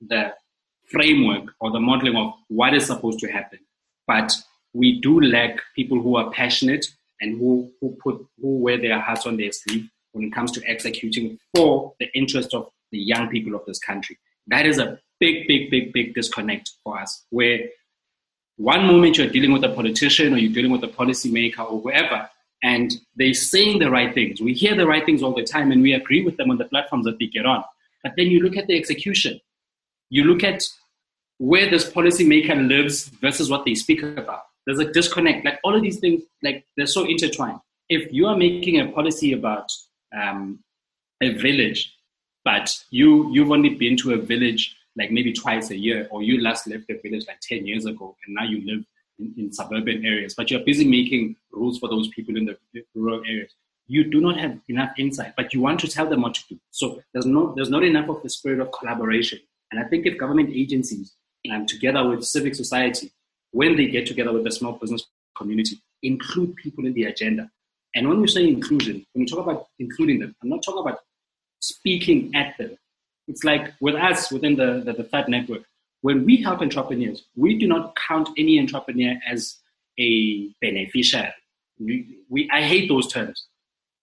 the 0.00 0.32
framework 0.90 1.50
or 1.60 1.70
the 1.70 1.80
modeling 1.80 2.16
of 2.16 2.32
what 2.48 2.74
is 2.74 2.86
supposed 2.86 3.18
to 3.20 3.30
happen. 3.30 3.58
But 4.06 4.32
we 4.72 5.00
do 5.00 5.20
lack 5.20 5.60
people 5.74 6.00
who 6.00 6.16
are 6.16 6.30
passionate 6.30 6.86
and 7.24 7.38
who, 7.38 7.70
who 7.80 7.96
put 8.02 8.16
who 8.40 8.58
wear 8.58 8.78
their 8.78 9.00
hearts 9.00 9.26
on 9.26 9.36
their 9.36 9.50
sleeve 9.50 9.88
when 10.12 10.24
it 10.24 10.32
comes 10.32 10.52
to 10.52 10.62
executing 10.66 11.38
for 11.54 11.94
the 11.98 12.06
interest 12.14 12.54
of 12.54 12.68
the 12.92 12.98
young 12.98 13.28
people 13.28 13.54
of 13.54 13.64
this 13.66 13.78
country. 13.78 14.16
That 14.46 14.66
is 14.66 14.78
a 14.78 14.98
big, 15.18 15.48
big, 15.48 15.70
big, 15.70 15.92
big 15.92 16.14
disconnect 16.14 16.70
for 16.84 17.00
us, 17.00 17.24
where 17.30 17.60
one 18.56 18.86
moment 18.86 19.18
you're 19.18 19.30
dealing 19.30 19.52
with 19.52 19.64
a 19.64 19.70
politician 19.70 20.34
or 20.34 20.36
you're 20.36 20.52
dealing 20.52 20.70
with 20.70 20.84
a 20.84 20.88
policymaker 20.88 21.60
or 21.70 21.80
whoever, 21.80 22.28
and 22.62 22.92
they're 23.16 23.34
saying 23.34 23.80
the 23.80 23.90
right 23.90 24.14
things. 24.14 24.40
We 24.40 24.52
hear 24.54 24.76
the 24.76 24.86
right 24.86 25.04
things 25.04 25.22
all 25.22 25.34
the 25.34 25.42
time 25.42 25.72
and 25.72 25.82
we 25.82 25.92
agree 25.92 26.22
with 26.22 26.36
them 26.36 26.50
on 26.50 26.58
the 26.58 26.66
platforms 26.66 27.04
that 27.06 27.18
they 27.18 27.26
get 27.26 27.46
on. 27.46 27.64
But 28.02 28.12
then 28.16 28.26
you 28.26 28.40
look 28.40 28.56
at 28.56 28.66
the 28.68 28.76
execution. 28.76 29.40
You 30.10 30.24
look 30.24 30.44
at 30.44 30.62
where 31.38 31.68
this 31.68 31.90
policymaker 31.90 32.68
lives 32.68 33.08
versus 33.08 33.50
what 33.50 33.64
they 33.64 33.74
speak 33.74 34.02
about. 34.02 34.44
There's 34.66 34.78
a 34.78 34.90
disconnect. 34.90 35.44
Like 35.44 35.60
all 35.64 35.74
of 35.74 35.82
these 35.82 35.98
things, 35.98 36.22
like 36.42 36.64
they're 36.76 36.86
so 36.86 37.04
intertwined. 37.04 37.60
If 37.88 38.12
you 38.12 38.26
are 38.26 38.36
making 38.36 38.80
a 38.80 38.88
policy 38.88 39.32
about 39.32 39.70
um, 40.16 40.60
a 41.22 41.34
village, 41.34 41.94
but 42.44 42.74
you 42.90 43.30
you've 43.32 43.50
only 43.50 43.70
been 43.70 43.96
to 43.98 44.12
a 44.12 44.16
village 44.16 44.76
like 44.96 45.10
maybe 45.10 45.32
twice 45.32 45.70
a 45.70 45.76
year, 45.76 46.08
or 46.10 46.22
you 46.22 46.40
last 46.40 46.66
left 46.66 46.86
the 46.86 46.98
village 47.02 47.26
like 47.26 47.40
10 47.40 47.66
years 47.66 47.84
ago, 47.84 48.16
and 48.24 48.34
now 48.34 48.44
you 48.44 48.64
live 48.64 48.84
in, 49.18 49.34
in 49.36 49.52
suburban 49.52 50.04
areas, 50.04 50.34
but 50.34 50.50
you're 50.50 50.60
busy 50.60 50.86
making 50.86 51.36
rules 51.52 51.78
for 51.78 51.88
those 51.88 52.08
people 52.08 52.36
in 52.36 52.44
the 52.44 52.56
rural 52.94 53.22
areas. 53.26 53.52
You 53.86 54.04
do 54.10 54.20
not 54.20 54.38
have 54.38 54.58
enough 54.68 54.92
insight, 54.98 55.34
but 55.36 55.52
you 55.52 55.60
want 55.60 55.80
to 55.80 55.88
tell 55.88 56.08
them 56.08 56.22
what 56.22 56.34
to 56.34 56.42
do. 56.48 56.60
So 56.70 57.02
there's 57.12 57.26
no 57.26 57.52
there's 57.54 57.70
not 57.70 57.84
enough 57.84 58.08
of 58.08 58.22
the 58.22 58.30
spirit 58.30 58.60
of 58.60 58.72
collaboration. 58.72 59.40
And 59.70 59.84
I 59.84 59.88
think 59.88 60.06
if 60.06 60.16
government 60.16 60.50
agencies, 60.54 61.14
um, 61.50 61.66
together 61.66 62.08
with 62.08 62.24
civic 62.24 62.54
society, 62.54 63.12
when 63.54 63.76
they 63.76 63.86
get 63.86 64.04
together 64.04 64.32
with 64.32 64.42
the 64.42 64.50
small 64.50 64.72
business 64.72 65.06
community, 65.38 65.76
include 66.02 66.56
people 66.56 66.84
in 66.86 66.92
the 66.92 67.04
agenda. 67.04 67.48
And 67.94 68.08
when 68.08 68.20
we 68.20 68.26
say 68.26 68.46
inclusion, 68.48 69.06
when 69.12 69.20
we 69.22 69.26
talk 69.26 69.38
about 69.38 69.68
including 69.78 70.18
them, 70.18 70.34
I'm 70.42 70.48
not 70.48 70.64
talking 70.64 70.80
about 70.80 70.98
speaking 71.60 72.34
at 72.34 72.58
them. 72.58 72.76
It's 73.28 73.44
like 73.44 73.72
with 73.80 73.94
us 73.94 74.32
within 74.32 74.56
the, 74.56 74.82
the, 74.84 74.92
the 74.92 75.24
network, 75.28 75.62
when 76.00 76.24
we 76.24 76.42
help 76.42 76.62
entrepreneurs, 76.62 77.26
we 77.36 77.56
do 77.56 77.68
not 77.68 77.96
count 78.08 78.28
any 78.36 78.58
entrepreneur 78.58 79.14
as 79.30 79.56
a 80.00 80.48
beneficiary. 80.60 81.32
We, 81.78 82.18
we, 82.28 82.50
I 82.52 82.62
hate 82.62 82.88
those 82.88 83.10
terms. 83.10 83.46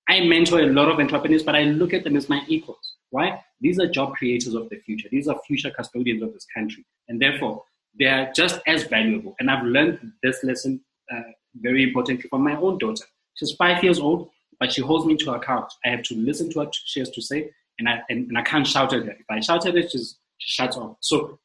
I 0.08 0.22
mentor 0.22 0.62
a 0.62 0.68
lot 0.68 0.90
of 0.90 0.98
entrepreneurs, 1.00 1.44
but 1.44 1.56
I 1.56 1.64
look 1.64 1.94
at 1.94 2.06
them 2.06 2.16
as 2.16 2.30
my 2.30 2.42
equals. 2.48 2.96
Why? 3.10 3.44
These 3.60 3.80
are 3.80 3.88
job 3.88 4.16
creators 4.16 4.54
of 4.54 4.70
the 4.70 4.78
future. 4.78 5.10
These 5.12 5.28
are 5.28 5.38
future 5.46 5.72
custodians 5.72 6.24
of 6.24 6.32
this 6.32 6.48
country. 6.56 6.86
And 7.10 7.22
therefore, 7.22 7.64
they 7.98 8.06
are 8.06 8.32
just 8.34 8.60
as 8.68 8.84
valuable. 8.84 9.36
And 9.40 9.50
I've 9.50 9.66
learned 9.66 10.14
this 10.24 10.44
lesson 10.44 10.82
uh, 11.12 11.22
very 11.56 11.84
importantly 11.84 12.30
from 12.30 12.44
my 12.44 12.56
own 12.56 12.78
daughter. 12.78 13.06
She's 13.36 13.52
five 13.54 13.84
years 13.84 14.00
old, 14.00 14.30
but 14.60 14.72
she 14.72 14.82
holds 14.82 15.06
me 15.06 15.16
to 15.18 15.34
account. 15.34 15.72
I 15.86 15.90
have 15.90 16.04
to 16.04 16.16
listen 16.16 16.50
to 16.52 16.60
what 16.60 16.74
she 16.74 17.00
has 17.00 17.10
to 17.12 17.22
say, 17.22 17.52
and 17.80 17.90
I, 17.90 18.02
and, 18.10 18.28
and 18.28 18.38
I 18.38 18.44
can't 18.44 18.68
shout 18.68 18.94
at 18.94 19.06
her. 19.06 19.12
If 19.12 19.26
I 19.30 19.40
shout 19.40 19.66
at 19.66 19.76
her, 19.76 19.82
she's, 19.82 20.18
she 20.38 20.50
shuts 20.50 20.78
off. 20.78 20.98
So 21.02 21.40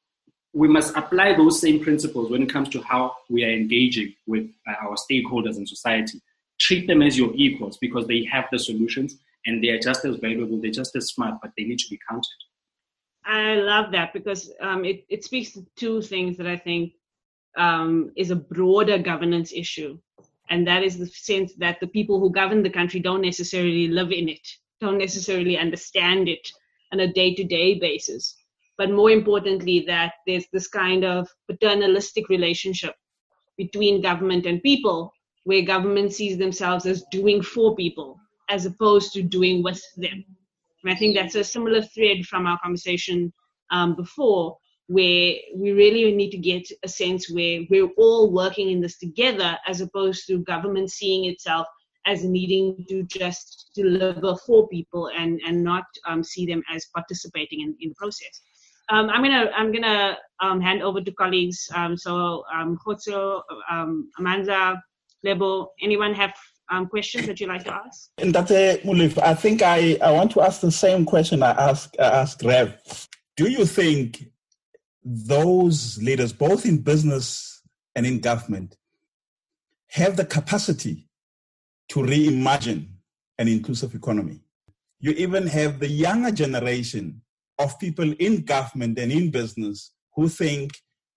we 0.53 0.69
must 0.69 0.97
apply 0.97 1.35
those 1.37 1.61
same 1.61 1.81
principles 1.81 2.31
when 2.31 2.43
it 2.43 2.53
comes 2.53 2.69
to 2.71 2.81
how 2.83 3.15
we 3.29 3.45
are 3.45 3.51
engaging 3.51 4.15
with 4.27 4.49
uh, 4.67 4.87
our 4.87 4.97
stakeholders 4.97 5.57
in 5.59 5.67
society. 5.67 6.21
Treat 6.59 6.87
them 6.87 7.03
as 7.03 7.19
your 7.19 7.31
equals 7.35 7.77
because 7.79 8.07
they 8.07 8.25
have 8.25 8.47
the 8.51 8.59
solutions 8.59 9.19
and 9.45 9.63
they 9.63 9.69
are 9.69 9.79
just 9.79 10.05
as 10.05 10.17
valuable, 10.17 10.59
they're 10.61 10.71
just 10.71 10.97
as 10.97 11.09
smart, 11.09 11.35
but 11.43 11.53
they 11.57 11.65
need 11.65 11.79
to 11.79 11.91
be 11.91 11.99
counted. 12.09 12.39
I 13.27 13.57
love 13.57 13.91
that 13.93 14.13
because 14.13 14.53
um, 14.61 14.85
it, 14.85 15.05
it 15.09 15.25
speaks 15.25 15.53
to 15.53 15.67
two 15.77 16.01
things 16.01 16.37
that 16.37 16.47
I 16.47 16.57
think 16.57 16.93
um, 17.57 18.13
is 18.17 18.31
a 18.31 18.37
broader 18.37 18.99
governance 18.99 19.53
issue. 19.53 19.99
And 20.49 20.67
that 20.69 20.85
is 20.85 20.97
the 20.97 21.07
sense 21.07 21.55
that 21.57 21.81
the 21.81 21.89
people 21.89 22.21
who 22.21 22.31
govern 22.31 22.63
the 22.63 22.71
country 22.71 23.01
don't 23.01 23.23
necessarily 23.23 23.89
live 23.89 24.13
in 24.13 24.29
it, 24.29 24.47
don't 24.81 24.99
necessarily 24.99 25.59
understand 25.59 26.29
it 26.29 26.49
on 26.93 27.01
a 27.01 27.13
day 27.13 27.35
to 27.35 27.43
day 27.43 27.79
basis. 27.81 28.37
But 28.79 28.93
more 28.93 29.11
importantly, 29.11 29.85
that 29.89 30.13
there's 30.27 30.47
this 30.53 30.69
kind 30.69 31.05
of 31.05 31.29
paternalistic 31.51 32.29
relationship 32.29 32.95
between 33.57 34.03
government 34.03 34.47
and 34.47 34.63
people, 34.63 35.13
where 35.45 35.63
government 35.63 36.13
sees 36.13 36.37
themselves 36.37 36.87
as 36.87 37.05
doing 37.11 37.43
for 37.43 37.75
people 37.75 38.21
as 38.49 38.67
opposed 38.67 39.13
to 39.15 39.23
doing 39.23 39.63
with 39.63 39.83
them. 39.97 40.25
And 40.87 40.95
I 40.95 40.99
think 40.99 41.17
that's 41.17 41.35
a 41.35 41.43
similar 41.43 41.83
thread 41.83 42.25
from 42.27 42.47
our 42.47 42.61
conversation 42.63 43.33
um, 43.73 43.97
before, 43.97 44.57
where 44.87 45.35
we 45.57 45.73
really 45.73 46.13
need 46.13 46.31
to 46.31 46.39
get 46.39 46.63
a 46.85 46.89
sense 46.89 47.29
where 47.29 47.63
we're 47.69 47.91
all 47.97 48.33
working 48.33 48.71
in 48.71 48.81
this 48.81 48.97
together 48.97 49.59
as 49.67 49.81
opposed 49.81 50.29
to 50.29 50.39
government 50.45 50.93
seeing 50.93 51.25
itself 51.25 51.67
as 52.07 52.23
needing 52.23 52.87
to 52.89 53.03
just 53.03 53.73
deliver 53.75 54.37
for 54.47 54.69
people 54.69 55.11
and, 55.19 55.41
and 55.45 55.65
not 55.65 55.83
um, 56.07 56.23
see 56.23 56.47
them 56.47 56.63
as 56.73 56.87
participating 56.95 57.63
in, 57.63 57.77
in 57.81 57.89
the 57.89 57.95
process. 57.97 58.43
Um, 58.89 59.11
I'm 59.11 59.25
gonna 59.25 59.51
I'm 59.57 59.73
gonna 59.73 60.17
um, 60.41 60.61
hand 60.61 60.85
over 60.85 61.01
to 61.01 61.11
colleagues. 61.11 61.69
Um, 61.75 61.97
so 61.97 62.45
um, 62.55 62.79
Khotso, 62.87 63.43
um, 63.69 64.09
Amanda, 64.21 64.81
Lebo, 65.25 65.73
anyone 65.83 66.15
have 66.15 66.33
um, 66.71 66.87
questions 66.87 67.27
that 67.27 67.41
you'd 67.41 67.49
like 67.49 67.65
to 67.65 67.75
ask? 67.75 68.11
And 68.19 68.35
that's 68.35 68.51
Dr. 68.51 68.87
Molefe, 68.87 69.19
I 69.23 69.35
think 69.35 69.63
I, 69.63 69.99
I 70.03 70.11
want 70.13 70.33
to 70.33 70.41
ask 70.43 70.61
the 70.61 70.71
same 70.71 71.05
question 71.05 71.43
I 71.43 71.51
asked, 71.53 71.97
I 71.99 72.05
asked 72.05 72.43
Rev. 72.43 73.09
Do 73.37 73.51
you 73.51 73.65
think 73.67 74.25
those 75.05 76.03
leaders, 76.03 76.33
both 76.33 76.65
in 76.67 76.79
business 76.79 77.63
and 77.95 78.07
in 78.07 78.21
government, 78.21 78.77
have 79.91 80.17
the 80.17 80.25
capacity 80.25 81.09
to 81.91 82.01
reimagine 82.01 82.89
an 83.39 83.49
inclusive 83.49 83.95
economy? 83.95 84.41
You 84.99 85.13
even 85.13 85.47
have 85.47 85.79
the 85.79 85.89
younger 85.89 86.31
generation 86.31 87.23
of 87.59 87.79
people 87.79 88.13
in 88.19 88.43
government 88.43 88.99
and 88.99 89.13
in 89.13 89.31
business 89.31 89.93
who 90.15 90.29
think 90.29 90.73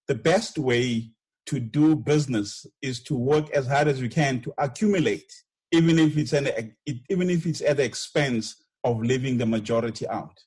the 0.08 0.16
best 0.16 0.58
way 0.58 1.12
to 1.50 1.60
do 1.60 1.96
business 1.96 2.68
is 2.82 3.02
to 3.02 3.16
work 3.16 3.50
as 3.56 3.66
hard 3.66 3.88
as 3.88 4.02
we 4.02 4.08
can 4.08 4.40
to 4.42 4.54
accumulate, 4.60 5.34
even 5.72 5.98
if 5.98 6.16
it's 6.16 6.34
an, 6.34 6.76
even 7.10 7.30
if 7.32 7.48
it's 7.48 7.62
at 7.62 7.78
the 7.78 7.84
expense 7.84 8.64
of 8.84 9.02
leaving 9.02 9.40
the 9.40 9.48
majority 9.48 10.08
out. 10.08 10.38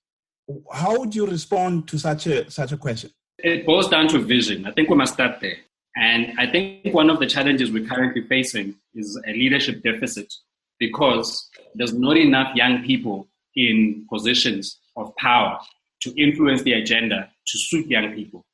How 0.73 0.99
would 0.99 1.13
you 1.13 1.27
respond 1.27 1.89
to 1.89 1.99
such 1.99 2.29
a 2.29 2.49
such 2.51 2.71
a 2.71 2.77
question? 2.77 3.11
It 3.39 3.67
boils 3.67 3.89
down 3.89 4.07
to 4.09 4.19
vision. 4.21 4.65
I 4.65 4.71
think 4.71 4.89
we 4.91 4.97
must 4.97 5.15
start 5.15 5.41
there. 5.41 5.57
And 5.97 6.39
I 6.39 6.47
think 6.47 6.95
one 6.95 7.11
of 7.11 7.19
the 7.19 7.27
challenges 7.27 7.73
we're 7.73 7.87
currently 7.87 8.23
facing 8.29 8.77
is 8.95 9.21
a 9.27 9.33
leadership 9.33 9.83
deficit 9.83 10.33
because 10.79 11.51
there's 11.75 11.93
not 11.93 12.17
enough 12.17 12.55
young 12.55 12.85
people 12.85 13.27
in 13.57 14.07
positions 14.09 14.79
of 14.97 15.15
power 15.17 15.59
to 16.03 16.15
influence 16.21 16.63
the 16.63 16.75
agenda 16.75 17.29
to 17.47 17.59
suit 17.59 17.89
young 17.89 18.13
people. 18.15 18.45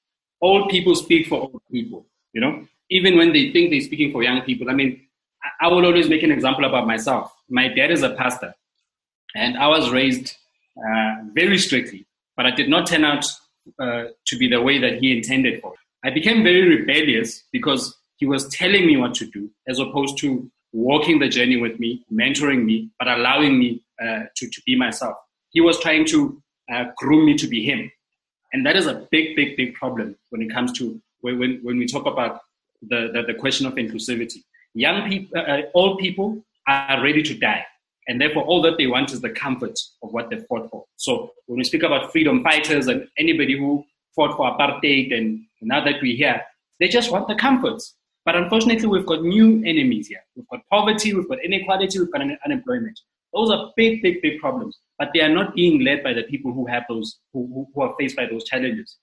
Old 0.40 0.70
people 0.70 0.94
speak 0.94 1.26
for 1.26 1.42
old 1.42 1.62
people. 1.70 2.06
You 2.38 2.44
know, 2.44 2.68
even 2.88 3.16
when 3.16 3.32
they 3.32 3.50
think 3.50 3.70
they're 3.70 3.80
speaking 3.80 4.12
for 4.12 4.22
young 4.22 4.42
people. 4.42 4.70
I 4.70 4.72
mean, 4.72 5.00
I 5.60 5.66
will 5.66 5.84
always 5.84 6.08
make 6.08 6.22
an 6.22 6.30
example 6.30 6.64
about 6.66 6.86
myself. 6.86 7.32
My 7.48 7.66
dad 7.66 7.90
is 7.90 8.04
a 8.04 8.10
pastor, 8.10 8.54
and 9.34 9.58
I 9.58 9.66
was 9.66 9.90
raised 9.90 10.36
uh, 10.78 11.14
very 11.32 11.58
strictly, 11.58 12.06
but 12.36 12.46
I 12.46 12.52
did 12.52 12.68
not 12.68 12.86
turn 12.86 13.04
out 13.04 13.24
uh, 13.80 14.04
to 14.28 14.38
be 14.38 14.46
the 14.48 14.62
way 14.62 14.78
that 14.78 15.00
he 15.00 15.16
intended 15.16 15.60
for. 15.60 15.74
I 16.04 16.10
became 16.10 16.44
very 16.44 16.76
rebellious 16.76 17.42
because 17.50 17.96
he 18.18 18.26
was 18.26 18.46
telling 18.50 18.86
me 18.86 18.96
what 18.96 19.14
to 19.14 19.26
do, 19.26 19.50
as 19.66 19.80
opposed 19.80 20.18
to 20.18 20.48
walking 20.72 21.18
the 21.18 21.28
journey 21.28 21.56
with 21.56 21.80
me, 21.80 22.04
mentoring 22.12 22.64
me, 22.64 22.88
but 23.00 23.08
allowing 23.08 23.58
me 23.58 23.82
uh, 24.00 24.26
to, 24.36 24.48
to 24.48 24.62
be 24.64 24.76
myself. 24.76 25.16
He 25.50 25.60
was 25.60 25.80
trying 25.80 26.04
to 26.14 26.40
uh, 26.72 26.84
groom 26.96 27.26
me 27.26 27.34
to 27.36 27.48
be 27.48 27.64
him. 27.64 27.90
And 28.52 28.64
that 28.64 28.76
is 28.76 28.86
a 28.86 29.08
big, 29.10 29.34
big, 29.34 29.56
big 29.56 29.74
problem 29.74 30.14
when 30.30 30.40
it 30.40 30.52
comes 30.52 30.70
to 30.78 31.02
when, 31.34 31.60
when 31.62 31.78
we 31.78 31.86
talk 31.86 32.06
about 32.06 32.40
the, 32.82 33.10
the, 33.12 33.32
the 33.32 33.34
question 33.34 33.66
of 33.66 33.74
inclusivity. 33.74 34.44
Young 34.74 35.08
people, 35.08 35.38
uh, 35.38 35.42
uh, 35.42 35.62
old 35.74 35.98
people 35.98 36.42
are 36.66 37.02
ready 37.02 37.22
to 37.22 37.34
die. 37.34 37.64
And 38.06 38.20
therefore, 38.20 38.44
all 38.44 38.62
that 38.62 38.78
they 38.78 38.86
want 38.86 39.12
is 39.12 39.20
the 39.20 39.30
comfort 39.30 39.78
of 40.02 40.12
what 40.12 40.30
they 40.30 40.38
fought 40.48 40.70
for. 40.70 40.84
So 40.96 41.32
when 41.46 41.58
we 41.58 41.64
speak 41.64 41.82
about 41.82 42.10
freedom 42.10 42.42
fighters 42.42 42.86
and 42.86 43.06
anybody 43.18 43.58
who 43.58 43.84
fought 44.14 44.36
for 44.36 44.50
apartheid 44.50 45.14
and 45.14 45.44
now 45.60 45.84
that 45.84 45.96
we're 46.00 46.16
here, 46.16 46.40
they 46.80 46.88
just 46.88 47.10
want 47.10 47.28
the 47.28 47.34
comforts. 47.34 47.94
But 48.24 48.36
unfortunately, 48.36 48.86
we've 48.86 49.06
got 49.06 49.22
new 49.22 49.62
enemies 49.64 50.08
here. 50.08 50.20
We've 50.36 50.48
got 50.48 50.60
poverty, 50.70 51.12
we've 51.14 51.28
got 51.28 51.44
inequality, 51.44 51.98
we've 51.98 52.12
got 52.12 52.22
un- 52.22 52.38
unemployment. 52.44 52.98
Those 53.32 53.50
are 53.50 53.72
big, 53.76 54.02
big, 54.02 54.22
big 54.22 54.38
problems. 54.38 54.78
But 54.98 55.10
they 55.12 55.20
are 55.20 55.28
not 55.28 55.54
being 55.54 55.84
led 55.84 56.02
by 56.02 56.12
the 56.12 56.22
people 56.24 56.52
who 56.52 56.66
have 56.66 56.84
those, 56.88 57.18
who, 57.32 57.66
who 57.74 57.82
are 57.82 57.94
faced 57.98 58.16
by 58.16 58.26
those 58.26 58.44
challenges. 58.44 58.96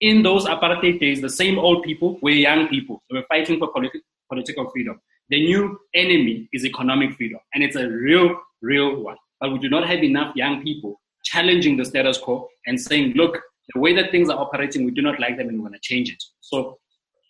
In 0.00 0.22
those 0.22 0.46
apartheid 0.46 1.00
days, 1.00 1.20
the 1.20 1.28
same 1.28 1.58
old 1.58 1.82
people 1.82 2.18
were 2.22 2.30
young 2.30 2.68
people. 2.68 3.02
They 3.10 3.18
were 3.18 3.26
fighting 3.28 3.58
for 3.58 3.72
politi- 3.72 4.00
political 4.28 4.70
freedom. 4.70 5.00
The 5.28 5.44
new 5.44 5.78
enemy 5.94 6.48
is 6.52 6.64
economic 6.64 7.14
freedom, 7.14 7.40
and 7.52 7.64
it's 7.64 7.76
a 7.76 7.88
real, 7.88 8.40
real 8.62 9.02
one. 9.02 9.16
But 9.40 9.52
we 9.52 9.58
do 9.58 9.68
not 9.68 9.86
have 9.88 10.02
enough 10.02 10.34
young 10.36 10.62
people 10.62 11.00
challenging 11.24 11.76
the 11.76 11.84
status 11.84 12.18
quo 12.18 12.48
and 12.66 12.80
saying, 12.80 13.12
look, 13.14 13.38
the 13.74 13.80
way 13.80 13.94
that 13.94 14.10
things 14.10 14.30
are 14.30 14.38
operating, 14.38 14.84
we 14.84 14.92
do 14.92 15.02
not 15.02 15.20
like 15.20 15.36
them 15.36 15.48
and 15.48 15.58
we 15.58 15.62
want 15.62 15.74
to 15.74 15.80
change 15.80 16.10
it. 16.10 16.22
So 16.40 16.78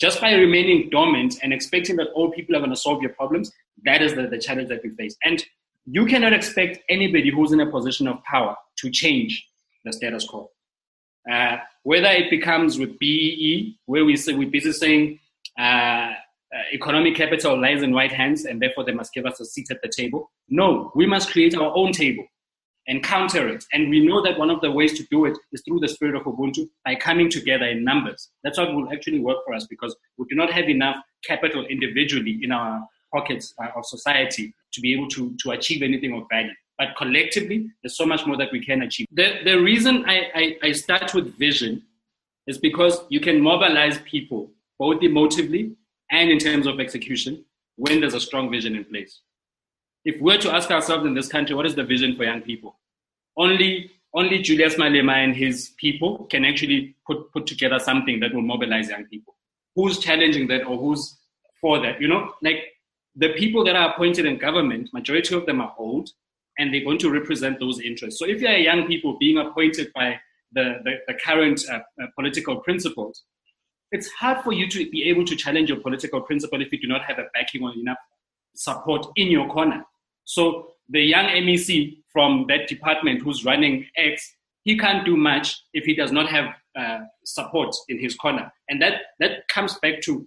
just 0.01 0.21
by 0.21 0.33
remaining 0.33 0.91
dormant 0.91 1.37
and 1.43 1.53
expecting 1.53 1.97
that 1.97 2.09
old 2.15 2.33
people 2.35 2.55
are 2.55 2.61
going 2.61 2.71
to 2.71 2.77
solve 2.77 3.03
your 3.03 3.13
problems, 3.13 3.51
that 3.85 4.03
is 4.03 4.15
the, 4.15 4.29
the 4.29 4.39
challenge 4.39 4.69
that 4.69 4.83
we 4.85 4.91
face. 4.91 5.17
And 5.25 5.45
you 5.87 6.07
cannot 6.07 6.33
expect 6.33 6.79
anybody 6.89 7.31
who's 7.31 7.53
in 7.53 7.61
a 7.61 7.67
position 7.71 8.07
of 8.07 8.23
power 8.25 8.55
to 8.79 8.91
change 8.91 9.45
the 9.85 9.93
status 9.93 10.27
quo. 10.27 10.51
Uh, 11.31 11.59
whether 11.83 12.09
it 12.09 12.31
becomes 12.31 12.79
with 12.79 12.99
BEE, 12.99 13.79
where 13.87 14.05
we 14.05 14.17
say, 14.17 14.35
we're 14.35 14.51
busy 14.51 14.73
saying 14.73 15.19
uh, 15.59 15.63
uh, 15.63 16.63
economic 16.73 17.15
capital 17.15 17.61
lies 17.61 17.83
in 17.83 17.93
white 17.93 18.13
hands 18.13 18.47
and 18.47 18.61
therefore 18.61 18.85
they 18.85 18.93
must 18.93 19.13
give 19.13 19.27
us 19.27 19.39
a 19.41 19.45
seat 19.45 19.71
at 19.71 19.83
the 19.83 19.91
table. 19.95 20.31
No, 20.49 20.91
we 20.95 21.07
must 21.07 21.31
create 21.31 21.55
our 21.55 21.75
own 21.77 21.93
table 21.93 22.25
and 22.87 23.03
counter 23.03 23.47
it. 23.49 23.65
And 23.75 23.91
we 23.91 24.05
know 24.05 24.23
that 24.23 24.39
one 24.39 24.49
of 24.49 24.63
the 24.63 24.71
ways 24.71 24.97
to 24.99 25.07
do 25.11 25.27
it 25.27 25.37
is 25.53 25.63
through 25.63 25.81
the 25.81 25.89
spirit 25.89 26.17
of 26.17 26.23
Ubuntu 26.23 26.69
by 26.85 26.95
coming 26.95 27.29
together 27.29 27.67
in 27.67 27.85
numbers. 27.85 28.31
That's 28.43 28.57
what 28.57 28.75
will 28.75 28.91
actually 28.91 29.21
work 29.21 29.39
for 29.45 29.55
us 29.55 29.67
because 29.67 29.95
we 30.17 30.25
do 30.31 30.37
not 30.37 30.51
have 30.51 30.71
enough 30.71 30.97
capital 31.25 31.67
individually 31.67 32.41
in 32.43 32.51
our 32.51 32.83
pockets 33.13 33.55
uh, 33.63 33.69
of 33.77 33.85
society 33.85 34.55
to 34.73 34.81
be 34.81 34.95
able 34.95 35.09
to, 35.09 35.37
to 35.43 35.51
achieve 35.51 35.83
anything 35.83 36.15
of 36.15 36.25
value. 36.31 36.53
But 36.79 36.97
collectively, 36.97 37.71
there's 37.83 37.97
so 37.97 38.07
much 38.07 38.25
more 38.27 38.37
that 38.37 38.53
we 38.53 38.65
can 38.65 38.83
achieve. 38.83 39.07
The, 39.13 39.41
the 39.45 39.61
reason 39.61 40.05
I, 40.07 40.31
I, 40.35 40.59
I 40.63 40.73
start 40.73 41.13
with 41.13 41.37
vision 41.37 41.83
is 42.47 42.59
because 42.59 43.01
you 43.09 43.21
can 43.21 43.41
mobilize 43.41 43.99
people 44.03 44.51
both 44.79 45.01
emotively 45.01 45.75
and 46.11 46.31
in 46.31 46.39
terms 46.39 46.67
of 46.67 46.79
execution 46.79 47.45
when 47.77 48.01
there's 48.01 48.15
a 48.15 48.21
strong 48.21 48.51
vision 48.51 48.77
in 48.77 48.85
place 48.85 49.21
if 50.09 50.21
we're 50.23 50.39
to 50.39 50.51
ask 50.51 50.71
ourselves 50.71 51.05
in 51.05 51.15
this 51.15 51.29
country, 51.29 51.55
what 51.55 51.67
is 51.67 51.75
the 51.75 51.85
vision 51.85 52.17
for 52.17 52.25
young 52.25 52.41
people? 52.41 52.79
Only, 53.37 53.91
only 54.15 54.41
Julius 54.41 54.77
Malema 54.77 55.23
and 55.23 55.37
his 55.37 55.73
people 55.77 56.25
can 56.31 56.47
actually 56.47 56.97
put, 57.07 57.31
put 57.33 57.47
together 57.47 57.79
something 57.79 58.19
that 58.21 58.35
will 58.35 58.43
mobilize 58.43 58.89
young 58.89 59.05
people. 59.05 59.37
Who's 59.77 59.99
challenging 59.99 60.49
that 60.49 60.65
or 60.65 60.79
who's 60.79 61.19
for 61.61 61.81
that? 61.81 62.01
You 62.01 62.09
know, 62.09 62.33
like 62.43 62.65
the 63.17 63.35
people 63.35 63.65
that 63.65 63.77
are 63.77 63.91
appointed 63.91 64.25
in 64.25 64.39
government, 64.39 64.89
majority 64.93 65.35
of 65.35 65.45
them 65.45 65.61
are 65.61 65.75
old 65.79 66.09
and 66.59 66.75
they're 66.75 66.85
going 66.85 66.99
to 66.99 67.11
represent 67.11 67.59
those 67.61 67.81
interests. 67.81 68.19
So 68.19 68.27
if 68.27 68.41
you're 68.41 68.53
young 68.53 68.87
people 68.87 69.17
being 69.19 69.39
appointed 69.39 69.93
by 69.95 70.21
the, 70.53 70.81
the, 70.85 70.95
the 71.07 71.15
current 71.15 71.63
uh, 71.71 71.79
uh, 72.03 72.07
political 72.17 72.57
principals, 72.57 73.23
it's 73.93 74.09
hard 74.11 74.43
for 74.43 74.53
you 74.53 74.69
to 74.69 74.91
be 74.91 75.09
able 75.09 75.25
to 75.25 75.37
challenge 75.37 75.71
your 75.71 75.81
political 75.81 76.21
principal 76.21 76.61
if 76.61 76.71
you 76.73 76.81
do 76.81 76.89
not 76.89 77.05
have 77.05 77.19
a 77.19 77.25
backing 77.33 77.63
or 77.63 77.73
enough 77.73 77.97
support 78.55 79.07
in 79.17 79.29
your 79.29 79.49
corner. 79.49 79.85
So 80.25 80.73
the 80.89 81.01
young 81.01 81.27
MEC 81.27 81.99
from 82.13 82.47
that 82.49 82.69
department 82.69 83.23
who's 83.23 83.45
running 83.45 83.87
X, 83.97 84.35
he 84.65 84.77
can't 84.77 85.07
do 85.07 85.17
much 85.17 85.63
if 85.73 85.85
he 85.85 85.95
does 85.95 86.13
not 86.13 86.29
have 86.29 86.55
uh, 86.79 86.99
support 87.25 87.75
in 87.89 87.99
his 87.99 88.15
corner. 88.17 88.53
And 88.69 88.83
that, 88.83 88.95
that 89.21 89.49
comes 89.49 89.79
back 89.79 90.01
to 90.03 90.27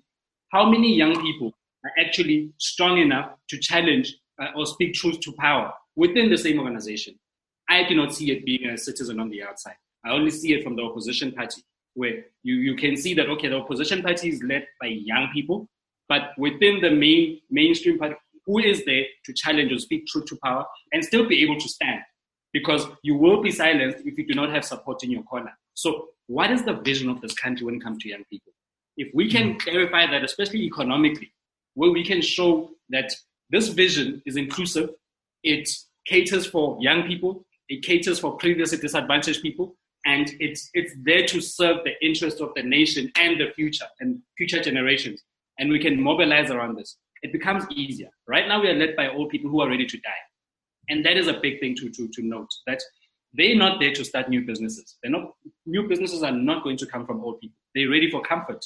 how 0.52 0.70
many 0.70 0.96
young 0.96 1.22
people 1.22 1.52
are 1.84 1.92
actually 2.00 2.52
strong 2.58 2.98
enough 2.98 3.32
to 3.50 3.60
challenge 3.60 4.16
uh, 4.42 4.48
or 4.56 4.66
speak 4.66 4.94
truth 4.94 5.20
to 5.22 5.34
power 5.34 5.74
within 5.96 6.30
the 6.30 6.38
same 6.38 6.60
organization. 6.60 7.16
I 7.70 7.88
do 7.88 7.96
not 7.96 8.14
see 8.14 8.32
it 8.32 8.46
being 8.46 8.66
a 8.66 8.78
citizen 8.78 9.20
on 9.20 9.30
the 9.30 9.44
outside. 9.44 9.76
I 10.06 10.12
only 10.12 10.32
see 10.32 10.54
it 10.54 10.64
from 10.64 10.76
the 10.76 10.84
opposition 10.84 11.32
party, 11.32 11.62
where 11.94 12.26
you, 12.44 12.56
you 12.56 12.76
can 12.76 12.98
see 12.98 13.14
that, 13.14 13.30
okay, 13.30 13.48
the 13.48 13.58
opposition 13.58 14.02
party 14.02 14.30
is 14.30 14.44
led 14.44 14.66
by 14.80 14.88
young 14.88 15.30
people, 15.34 15.68
but 16.10 16.32
within 16.38 16.82
the 16.82 16.92
main 16.92 17.40
mainstream 17.50 17.98
party, 17.98 18.16
who 18.46 18.60
is 18.60 18.84
there 18.86 19.04
to 19.26 19.34
challenge 19.34 19.72
or 19.72 19.80
speak 19.80 20.08
truth 20.08 20.26
to 20.26 20.38
power 20.44 20.66
and 20.92 21.06
still 21.06 21.28
be 21.28 21.44
able 21.44 21.60
to 21.60 21.70
stand? 21.70 22.02
Because 22.52 22.86
you 23.04 23.16
will 23.16 23.42
be 23.42 23.52
silenced 23.52 24.00
if 24.06 24.18
you 24.18 24.28
do 24.28 24.34
not 24.34 24.50
have 24.50 24.66
support 24.66 25.04
in 25.04 25.12
your 25.12 25.24
corner. 25.24 25.52
So, 25.74 26.10
what 26.28 26.52
is 26.52 26.64
the 26.64 26.74
vision 26.74 27.10
of 27.10 27.22
this 27.22 27.34
country 27.34 27.66
when 27.66 27.76
it 27.76 27.84
comes 27.84 28.04
to 28.04 28.10
young 28.10 28.24
people? 28.30 28.52
If 28.98 29.10
we 29.14 29.30
can 29.30 29.54
mm. 29.54 29.60
clarify 29.60 30.08
that, 30.08 30.24
especially 30.24 30.64
economically, 30.64 31.32
where 31.76 31.92
we 31.92 32.04
can 32.04 32.22
show 32.22 32.72
that 32.90 33.14
this 33.50 33.70
vision 33.70 34.22
is 34.26 34.36
inclusive, 34.36 34.90
it 35.44 35.70
caters 36.06 36.46
for 36.46 36.78
young 36.80 37.04
people, 37.04 37.46
it 37.70 37.84
caters 37.84 38.20
for 38.20 38.38
previously 38.38 38.78
disadvantaged 38.78 39.42
people, 39.42 39.76
and 40.06 40.32
it's 40.40 40.70
it's 40.74 40.94
there 41.04 41.26
to 41.28 41.42
serve 41.42 41.78
the 41.84 41.94
interests 42.06 42.42
of 42.42 42.50
the 42.56 42.64
nation 42.64 43.12
and 43.18 43.40
the 43.40 43.52
future 43.56 43.86
and 44.00 44.20
future 44.38 44.62
generations 44.62 45.24
and 45.62 45.72
we 45.72 45.80
can 45.80 46.02
mobilize 46.02 46.50
around 46.50 46.76
this, 46.76 46.98
it 47.22 47.32
becomes 47.32 47.64
easier. 47.72 48.10
Right 48.28 48.48
now, 48.48 48.62
we 48.62 48.68
are 48.68 48.74
led 48.74 48.96
by 48.96 49.10
old 49.10 49.30
people 49.30 49.50
who 49.52 49.62
are 49.62 49.70
ready 49.70 49.86
to 49.86 49.98
die. 49.98 50.24
And 50.90 51.06
that 51.06 51.18
is 51.18 51.28
a 51.28 51.40
big 51.40 51.60
thing 51.60 51.76
to, 51.76 51.90
to, 51.90 52.08
to 52.08 52.22
note 52.24 52.50
that 52.66 52.82
they're 53.34 53.56
not 53.56 53.80
there 53.80 53.94
to 53.94 54.04
start 54.04 54.28
new 54.28 54.44
businesses. 54.44 54.98
They're 55.02 55.12
not, 55.12 55.36
new 55.68 55.88
businesses 55.88 56.24
are 56.24 56.32
not 56.32 56.64
going 56.64 56.78
to 56.78 56.88
come 56.88 57.06
from 57.06 57.24
old 57.24 57.40
people. 57.40 57.56
They're 57.76 57.90
ready 57.90 58.10
for 58.10 58.22
comfort. 58.24 58.66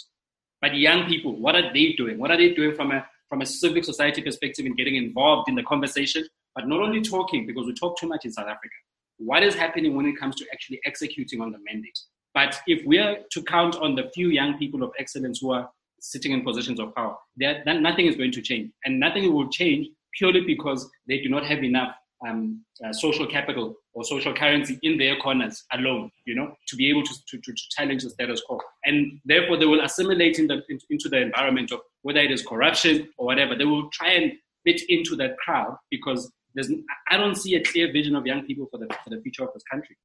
But 0.61 0.75
young 0.75 1.05
people, 1.05 1.38
what 1.39 1.55
are 1.55 1.73
they 1.73 1.93
doing? 1.97 2.17
What 2.17 2.31
are 2.31 2.38
they 2.38 2.53
doing 2.53 2.73
from 2.73 2.91
a, 2.91 3.05
from 3.27 3.41
a 3.41 3.45
civic 3.45 3.83
society 3.83 4.21
perspective 4.21 4.65
in 4.65 4.73
getting 4.75 4.95
involved 4.95 5.49
in 5.49 5.55
the 5.55 5.63
conversation? 5.63 6.25
But 6.56 6.68
not 6.68 6.82
only 6.82 7.02
talking, 7.02 7.46
because 7.46 7.65
we 7.65 7.74
talk 7.74 8.00
too 8.00 8.08
much 8.08 8.26
in 8.26 8.32
South 8.32 8.48
Africa. 8.48 8.76
What 9.18 9.44
is 9.44 9.56
happening 9.56 9.96
when 9.96 10.06
it 10.06 10.18
comes 10.18 10.36
to 10.38 10.46
actually 10.54 10.80
executing 10.86 11.41
on 11.41 11.52
the 11.52 11.60
mandate? 11.65 11.98
But 12.34 12.60
if 12.68 12.86
we 12.86 12.98
are 13.00 13.18
to 13.32 13.44
count 13.44 13.76
on 13.78 13.96
the 13.96 14.10
few 14.13 14.30
young 14.30 14.58
people 14.58 14.84
of 14.84 14.91
excellence 15.00 15.39
who 15.41 15.52
are 15.52 15.70
sitting 16.06 16.32
in 16.32 16.44
positions 16.44 16.80
of 16.80 16.94
power. 16.96 17.15
There, 17.36 17.63
nothing 17.65 18.08
is 18.08 18.15
going 18.15 18.32
to 18.34 18.41
change, 18.41 18.72
and 18.86 19.00
nothing 19.00 19.34
will 19.34 19.50
change 19.50 19.88
purely 20.18 20.41
because 20.41 20.89
they 21.08 21.20
do 21.20 21.30
not 21.30 21.46
have 21.46 21.63
enough 21.63 21.96
um, 22.26 22.63
uh, 22.84 22.94
social 22.94 23.28
capital 23.28 23.76
or 23.94 24.04
social 24.04 24.34
currency 24.34 24.80
in 24.84 24.98
their 24.98 25.18
corners 25.18 25.63
alone, 25.74 26.10
you 26.26 26.34
know, 26.34 26.56
to 26.68 26.76
be 26.76 26.89
able 26.89 27.04
to, 27.04 27.13
to, 27.28 27.38
to 27.38 27.54
challenge 27.72 28.04
the 28.04 28.10
status 28.10 28.41
quo. 28.48 28.60
And 28.86 29.20
therefore, 29.26 29.58
they 29.58 29.65
will 29.65 29.82
assimilate 29.82 30.39
in 30.39 30.48
the, 30.48 30.62
into 30.89 31.10
the 31.10 31.18
environment 31.18 31.72
of 31.72 31.82
whether 32.04 32.20
it 32.20 32.32
is 32.32 32.46
corruption 32.46 33.10
or 33.18 33.26
whatever. 33.26 33.56
They 33.56 33.65
will 33.65 33.89
try 33.91 34.12
and 34.12 34.34
fit 34.63 34.82
into 34.89 35.15
that 35.18 35.38
crowd 35.38 35.76
because 35.91 36.32
there's, 36.56 36.72
I 37.10 37.18
don't 37.18 37.36
see 37.36 37.56
a 37.56 37.63
clear 37.63 37.91
vision 37.91 38.15
of 38.15 38.26
young 38.26 38.46
people 38.46 38.68
for 38.72 38.78
the, 38.78 38.88
for 39.04 39.10
the 39.10 39.22
future 39.22 39.44
of 39.44 39.54
this 39.54 39.63
country. 39.70 39.98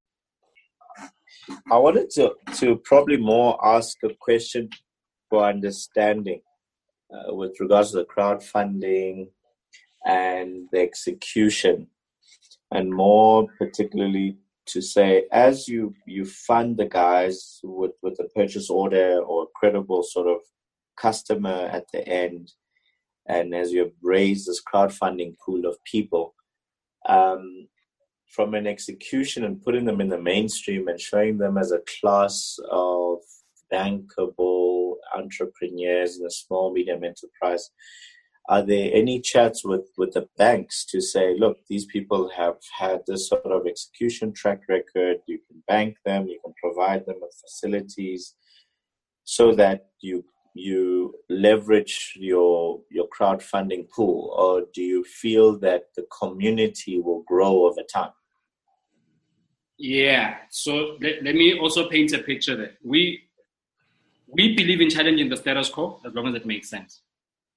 I 1.70 1.78
wanted 1.78 2.10
to, 2.10 2.34
to 2.56 2.76
probably 2.84 3.16
more 3.16 3.58
ask 3.64 3.96
a 4.04 4.10
question 4.20 4.68
for 5.28 5.44
understanding 5.44 6.42
uh, 7.12 7.34
with 7.34 7.58
regards 7.60 7.92
to 7.92 7.98
the 7.98 8.04
crowdfunding 8.04 9.28
and 10.06 10.68
the 10.72 10.80
execution, 10.80 11.86
and 12.72 12.90
more 12.92 13.46
particularly 13.58 14.38
to 14.66 14.80
say 14.80 15.24
as 15.32 15.66
you 15.66 15.92
you 16.06 16.24
fund 16.24 16.76
the 16.76 16.86
guys 16.86 17.58
with 17.64 17.92
with 18.02 18.18
a 18.20 18.28
purchase 18.36 18.70
order 18.70 19.18
or 19.20 19.48
credible 19.54 20.02
sort 20.02 20.28
of 20.28 20.38
customer 20.96 21.68
at 21.72 21.84
the 21.92 22.06
end, 22.06 22.52
and 23.28 23.54
as 23.54 23.72
you 23.72 23.92
raise 24.02 24.46
this 24.46 24.62
crowdfunding 24.62 25.34
pool 25.44 25.66
of 25.66 25.76
people. 25.84 26.34
Um, 27.10 27.68
from 28.26 28.54
an 28.54 28.66
execution 28.66 29.44
and 29.44 29.60
putting 29.60 29.84
them 29.84 30.00
in 30.00 30.08
the 30.08 30.20
mainstream 30.20 30.86
and 30.86 31.00
showing 31.00 31.36
them 31.36 31.58
as 31.58 31.72
a 31.72 31.82
class 32.00 32.56
of 32.70 33.18
bankable 33.72 34.94
entrepreneurs 35.16 36.16
in 36.16 36.22
the 36.22 36.30
small 36.30 36.72
medium 36.72 37.02
enterprise 37.02 37.70
are 38.50 38.62
there 38.62 38.90
any 38.92 39.20
chats 39.20 39.64
with 39.64 39.86
with 39.96 40.12
the 40.12 40.28
banks 40.36 40.84
to 40.84 41.00
say 41.00 41.36
look 41.38 41.58
these 41.68 41.86
people 41.86 42.28
have 42.36 42.56
had 42.76 43.00
this 43.06 43.28
sort 43.28 43.46
of 43.46 43.66
execution 43.66 44.32
track 44.32 44.60
record. 44.68 45.18
You 45.26 45.38
can 45.46 45.62
bank 45.68 45.96
them. 46.04 46.26
You 46.26 46.40
can 46.44 46.52
provide 46.62 47.06
them 47.06 47.16
with 47.20 47.34
facilities 47.40 48.34
so 49.24 49.54
that 49.54 49.86
you 50.00 50.24
you 50.54 51.14
leverage 51.28 52.14
your 52.16 52.80
your 52.90 53.06
crowdfunding 53.08 53.88
pool 53.90 54.34
or 54.36 54.62
do 54.74 54.82
you 54.82 55.04
feel 55.04 55.58
that 55.58 55.84
the 55.96 56.04
community 56.20 56.98
will 56.98 57.22
grow 57.22 57.66
over 57.66 57.82
time 57.92 58.12
yeah 59.78 60.36
so 60.50 60.96
let, 61.00 61.22
let 61.22 61.34
me 61.34 61.58
also 61.58 61.88
paint 61.88 62.12
a 62.12 62.18
picture 62.18 62.56
there 62.56 62.72
we 62.84 63.22
we 64.32 64.54
believe 64.54 64.80
in 64.80 64.90
challenging 64.90 65.28
the 65.28 65.36
status 65.36 65.68
quo 65.68 66.00
as 66.06 66.14
long 66.14 66.28
as 66.28 66.34
it 66.34 66.46
makes 66.46 66.68
sense. 66.70 67.02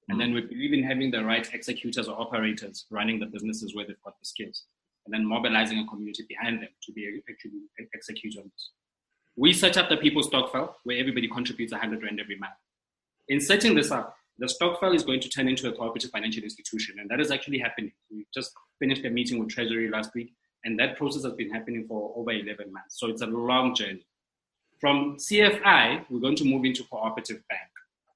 And 0.10 0.20
then 0.20 0.34
we 0.34 0.42
mm-hmm. 0.42 0.50
believe 0.50 0.74
in 0.74 0.84
having 0.84 1.12
the 1.12 1.24
right 1.24 1.48
executors 1.54 2.08
or 2.08 2.20
operators 2.20 2.86
running 2.90 3.20
the 3.20 3.28
businesses 3.28 3.74
where 3.74 3.86
they've 3.86 4.02
got 4.04 4.20
the 4.20 4.26
skills, 4.26 4.66
and 5.06 5.14
then 5.14 5.26
mobilizing 5.26 5.80
a 5.80 5.88
community 5.88 6.26
behind 6.28 6.62
them 6.62 6.70
to 6.84 6.92
be 6.92 7.22
actually 7.30 7.62
execute 7.96 8.36
on 8.38 8.44
this. 8.44 8.72
we 9.38 9.54
set 9.54 9.78
up 9.78 9.90
the 9.90 9.98
People's 9.98 10.30
Stokvel 10.30 10.74
where 10.84 10.98
everybody 10.98 11.28
contributes 11.30 11.72
100 11.72 12.04
Rand 12.04 12.20
every 12.20 12.38
month. 12.38 12.54
In 13.30 13.40
setting 13.40 13.76
this 13.76 13.92
up, 13.92 14.18
the 14.38 14.50
stokvel 14.50 14.94
is 14.94 15.04
going 15.04 15.22
to 15.22 15.30
turn 15.30 15.48
into 15.48 15.70
a 15.70 15.72
cooperative 15.72 16.12
financial 16.12 16.44
institution, 16.44 16.96
and 17.00 17.10
that 17.10 17.20
is 17.20 17.32
actually 17.32 17.60
happening. 17.60 17.92
We 18.12 18.26
just 18.34 18.52
finished 18.80 19.06
a 19.06 19.10
meeting 19.10 19.40
with 19.40 19.50
Treasury 19.50 19.90
last 19.90 20.14
week, 20.14 20.34
and 20.66 20.78
that 20.80 20.98
process 20.98 21.24
has 21.24 21.34
been 21.34 21.52
happening 21.52 21.86
for 21.88 22.14
over 22.16 22.32
11 22.32 22.74
months. 22.74 23.00
So 23.00 23.08
it's 23.08 23.22
a 23.22 23.28
long 23.28 23.76
journey. 23.76 24.06
From 24.80 25.16
CFI, 25.18 26.06
we're 26.10 26.20
going 26.20 26.36
to 26.38 26.46
move 26.46 26.66
into 26.66 26.84
cooperative 26.84 27.42
bank. 27.48 27.70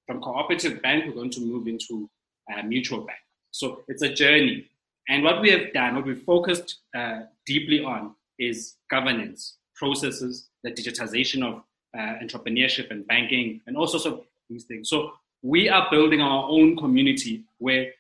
From 0.06 0.20
cooperative 0.22 0.82
bank, 0.82 1.06
we're 1.06 1.14
going 1.14 1.30
to 1.32 1.42
move 1.42 1.68
into 1.68 2.10
uh, 2.52 2.64
mutual 2.64 3.02
bank. 3.02 3.20
So 3.52 3.84
it's 3.88 4.02
a 4.02 4.14
journey. 4.14 4.68
And 5.08 5.24
what 5.24 5.42
we 5.42 5.52
have 5.52 5.72
done, 5.74 5.96
what 5.96 6.06
we 6.06 6.16
focused 6.16 6.80
uh, 6.98 7.22
deeply 7.46 7.84
on, 7.84 8.16
is 8.38 8.76
governance, 8.90 9.58
processes, 9.76 10.50
the 10.64 10.72
digitization 10.72 11.44
of 11.44 11.64
uh, 11.98 12.16
entrepreneurship 12.24 12.92
and 12.92 13.08
banking, 13.08 13.62
and 13.68 13.78
all 13.78 13.88
sorts 13.88 14.06
of 14.06 14.22
these 14.50 14.66
things. 14.66 14.90
So 14.90 15.12
we 15.42 15.70
are 15.70 15.88
building 15.92 16.22
our 16.22 16.48
own 16.50 16.76
community 16.78 17.44
where 17.58 17.92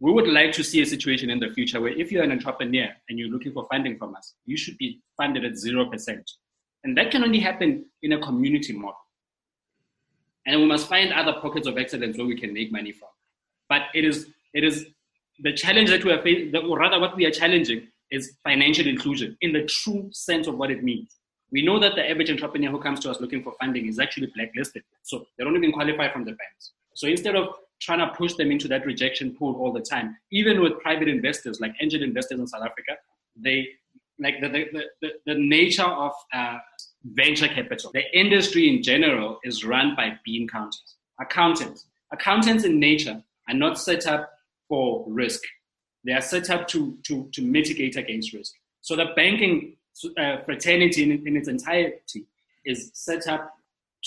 we 0.00 0.12
would 0.12 0.28
like 0.28 0.52
to 0.52 0.64
see 0.64 0.82
a 0.82 0.86
situation 0.86 1.30
in 1.30 1.40
the 1.40 1.50
future 1.50 1.80
where 1.80 1.92
if 1.92 2.12
you're 2.12 2.22
an 2.22 2.32
entrepreneur 2.32 2.88
and 3.08 3.18
you're 3.18 3.28
looking 3.28 3.52
for 3.52 3.66
funding 3.70 3.96
from 3.96 4.14
us, 4.14 4.34
you 4.44 4.56
should 4.56 4.76
be 4.78 5.00
funded 5.16 5.44
at 5.44 5.52
0%. 5.52 6.22
And 6.84 6.96
that 6.96 7.10
can 7.10 7.24
only 7.24 7.40
happen 7.40 7.86
in 8.02 8.12
a 8.12 8.20
community 8.20 8.72
model. 8.72 8.98
And 10.46 10.60
we 10.60 10.66
must 10.66 10.88
find 10.88 11.12
other 11.12 11.34
pockets 11.40 11.66
of 11.66 11.76
excellence 11.78 12.16
where 12.16 12.26
we 12.26 12.38
can 12.38 12.52
make 12.52 12.70
money 12.70 12.92
from. 12.92 13.08
But 13.68 13.82
it 13.94 14.04
is, 14.04 14.28
it 14.54 14.62
is 14.62 14.86
the 15.40 15.52
challenge 15.52 15.90
that 15.90 16.04
we 16.04 16.12
are 16.12 16.22
facing, 16.22 16.54
or 16.54 16.78
rather 16.78 17.00
what 17.00 17.16
we 17.16 17.26
are 17.26 17.30
challenging 17.30 17.88
is 18.10 18.36
financial 18.44 18.86
inclusion 18.86 19.36
in 19.40 19.52
the 19.52 19.64
true 19.64 20.08
sense 20.12 20.46
of 20.46 20.56
what 20.56 20.70
it 20.70 20.84
means. 20.84 21.16
We 21.52 21.64
know 21.64 21.78
that 21.78 21.94
the 21.94 22.08
average 22.08 22.30
entrepreneur 22.30 22.70
who 22.70 22.80
comes 22.80 23.00
to 23.00 23.10
us 23.10 23.20
looking 23.20 23.42
for 23.42 23.54
funding 23.60 23.86
is 23.86 23.98
actually 23.98 24.32
blacklisted. 24.34 24.82
So 25.02 25.26
they 25.38 25.44
don't 25.44 25.56
even 25.56 25.72
qualify 25.72 26.12
from 26.12 26.24
the 26.24 26.32
banks. 26.32 26.72
So 26.94 27.06
instead 27.06 27.36
of 27.36 27.54
trying 27.80 27.98
to 28.00 28.08
push 28.14 28.34
them 28.34 28.50
into 28.50 28.68
that 28.68 28.84
rejection 28.86 29.36
pool 29.36 29.56
all 29.60 29.72
the 29.72 29.80
time, 29.80 30.16
even 30.32 30.60
with 30.60 30.80
private 30.80 31.08
investors 31.08 31.60
like 31.60 31.72
angel 31.80 32.02
investors 32.02 32.40
in 32.40 32.46
South 32.46 32.62
Africa, 32.62 32.96
they 33.36 33.68
like 34.18 34.40
the, 34.40 34.48
the, 34.48 34.84
the, 35.02 35.10
the 35.26 35.34
nature 35.34 35.84
of 35.84 36.12
uh, 36.32 36.58
venture 37.04 37.48
capital, 37.48 37.90
the 37.92 38.02
industry 38.18 38.68
in 38.68 38.82
general 38.82 39.38
is 39.44 39.64
run 39.64 39.94
by 39.94 40.18
bean 40.24 40.48
counters, 40.48 40.96
accountants. 41.20 41.86
Accountants 42.12 42.64
in 42.64 42.80
nature 42.80 43.22
are 43.48 43.54
not 43.54 43.78
set 43.78 44.06
up 44.06 44.30
for 44.68 45.04
risk. 45.08 45.42
They 46.04 46.12
are 46.12 46.20
set 46.20 46.50
up 46.50 46.68
to, 46.68 46.98
to, 47.04 47.28
to 47.32 47.42
mitigate 47.42 47.96
against 47.96 48.32
risk. 48.32 48.52
So 48.80 48.96
the 48.96 49.06
banking 49.16 49.75
uh, 50.16 50.42
fraternity 50.44 51.02
in, 51.02 51.26
in, 51.26 51.36
its 51.36 51.48
entirety 51.48 52.26
is 52.64 52.90
set 52.94 53.26
up 53.26 53.54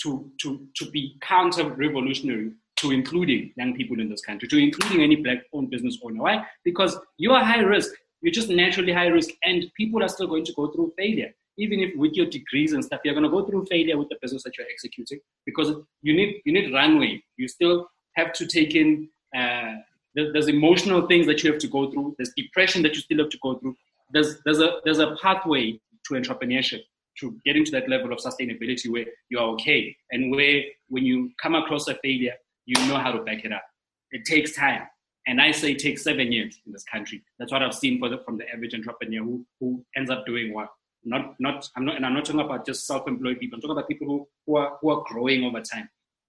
to, 0.02 0.30
to, 0.40 0.66
to 0.76 0.90
be 0.90 1.16
counter 1.20 1.68
revolutionary 1.68 2.52
to 2.80 2.90
including 2.92 3.52
young 3.56 3.74
people 3.74 4.00
in 4.00 4.08
this 4.08 4.22
country, 4.22 4.48
to 4.48 4.56
including 4.56 5.02
any 5.02 5.16
black 5.16 5.38
owned 5.52 5.70
business 5.70 5.98
owner. 6.02 6.22
Why? 6.22 6.46
Because 6.64 6.96
you 7.18 7.32
are 7.32 7.44
high 7.44 7.60
risk. 7.60 7.92
You're 8.22 8.32
just 8.32 8.48
naturally 8.48 8.92
high 8.92 9.06
risk, 9.06 9.30
and 9.44 9.64
people 9.76 10.02
are 10.02 10.08
still 10.08 10.26
going 10.26 10.44
to 10.44 10.52
go 10.54 10.68
through 10.68 10.92
failure. 10.96 11.32
Even 11.58 11.80
if 11.80 11.94
with 11.96 12.14
your 12.14 12.26
degrees 12.26 12.72
and 12.72 12.82
stuff, 12.84 13.00
you're 13.04 13.14
going 13.14 13.24
to 13.24 13.30
go 13.30 13.44
through 13.44 13.66
failure 13.66 13.98
with 13.98 14.08
the 14.08 14.16
business 14.22 14.42
that 14.44 14.56
you're 14.56 14.66
executing 14.70 15.20
because 15.44 15.74
you 16.02 16.14
need 16.14 16.40
you 16.44 16.52
need 16.52 16.72
runway. 16.72 17.22
You 17.36 17.48
still 17.48 17.88
have 18.14 18.32
to 18.34 18.46
take 18.46 18.74
in. 18.74 19.08
Uh, 19.36 19.74
there's 20.14 20.48
emotional 20.48 21.06
things 21.06 21.26
that 21.26 21.42
you 21.42 21.52
have 21.52 21.60
to 21.60 21.68
go 21.68 21.90
through. 21.90 22.14
There's 22.18 22.32
depression 22.36 22.82
that 22.82 22.94
you 22.94 23.00
still 23.00 23.18
have 23.18 23.28
to 23.30 23.38
go 23.42 23.58
through. 23.58 23.76
There's 24.12 24.40
there's 24.44 24.60
a 24.60 24.80
there's 24.84 24.98
a 24.98 25.16
pathway 25.22 25.80
to 26.06 26.14
entrepreneurship 26.14 26.80
to 27.18 27.36
getting 27.44 27.64
to 27.64 27.70
that 27.72 27.88
level 27.88 28.12
of 28.12 28.18
sustainability 28.18 28.90
where 28.90 29.04
you're 29.28 29.42
okay 29.42 29.94
and 30.10 30.30
where 30.30 30.62
when 30.88 31.04
you 31.04 31.30
come 31.42 31.54
across 31.54 31.86
a 31.88 31.94
failure 31.96 32.34
you 32.66 32.86
know 32.86 32.98
how 32.98 33.10
to 33.10 33.22
back 33.22 33.44
it 33.44 33.52
up. 33.52 33.64
It 34.12 34.24
takes 34.24 34.54
time. 34.54 34.82
And 35.26 35.40
I 35.40 35.50
say 35.50 35.72
it 35.72 35.80
takes 35.80 36.04
seven 36.04 36.32
years 36.32 36.58
in 36.66 36.72
this 36.72 36.84
country. 36.84 37.22
That's 37.38 37.52
what 37.52 37.62
I've 37.62 37.74
seen 37.74 38.00
the, 38.00 38.20
from 38.24 38.38
the 38.38 38.48
average 38.48 38.74
entrepreneur 38.74 39.22
who, 39.22 39.46
who 39.58 39.84
ends 39.96 40.10
up 40.10 40.24
doing 40.24 40.54
what. 40.54 40.68
Not, 41.04 41.34
not, 41.40 41.68
I'm 41.76 41.84
not, 41.84 41.96
and 41.96 42.06
I'm 42.06 42.14
not 42.14 42.24
talking 42.24 42.40
about 42.40 42.66
just 42.66 42.86
self-employed 42.86 43.40
people. 43.40 43.56
I'm 43.56 43.60
talking 43.60 43.76
about 43.76 43.88
people 43.88 44.06
who, 44.06 44.28
who, 44.46 44.56
are, 44.56 44.78
who 44.80 44.90
are 44.90 45.02
growing 45.06 45.44
over 45.44 45.60
time. 45.60 45.88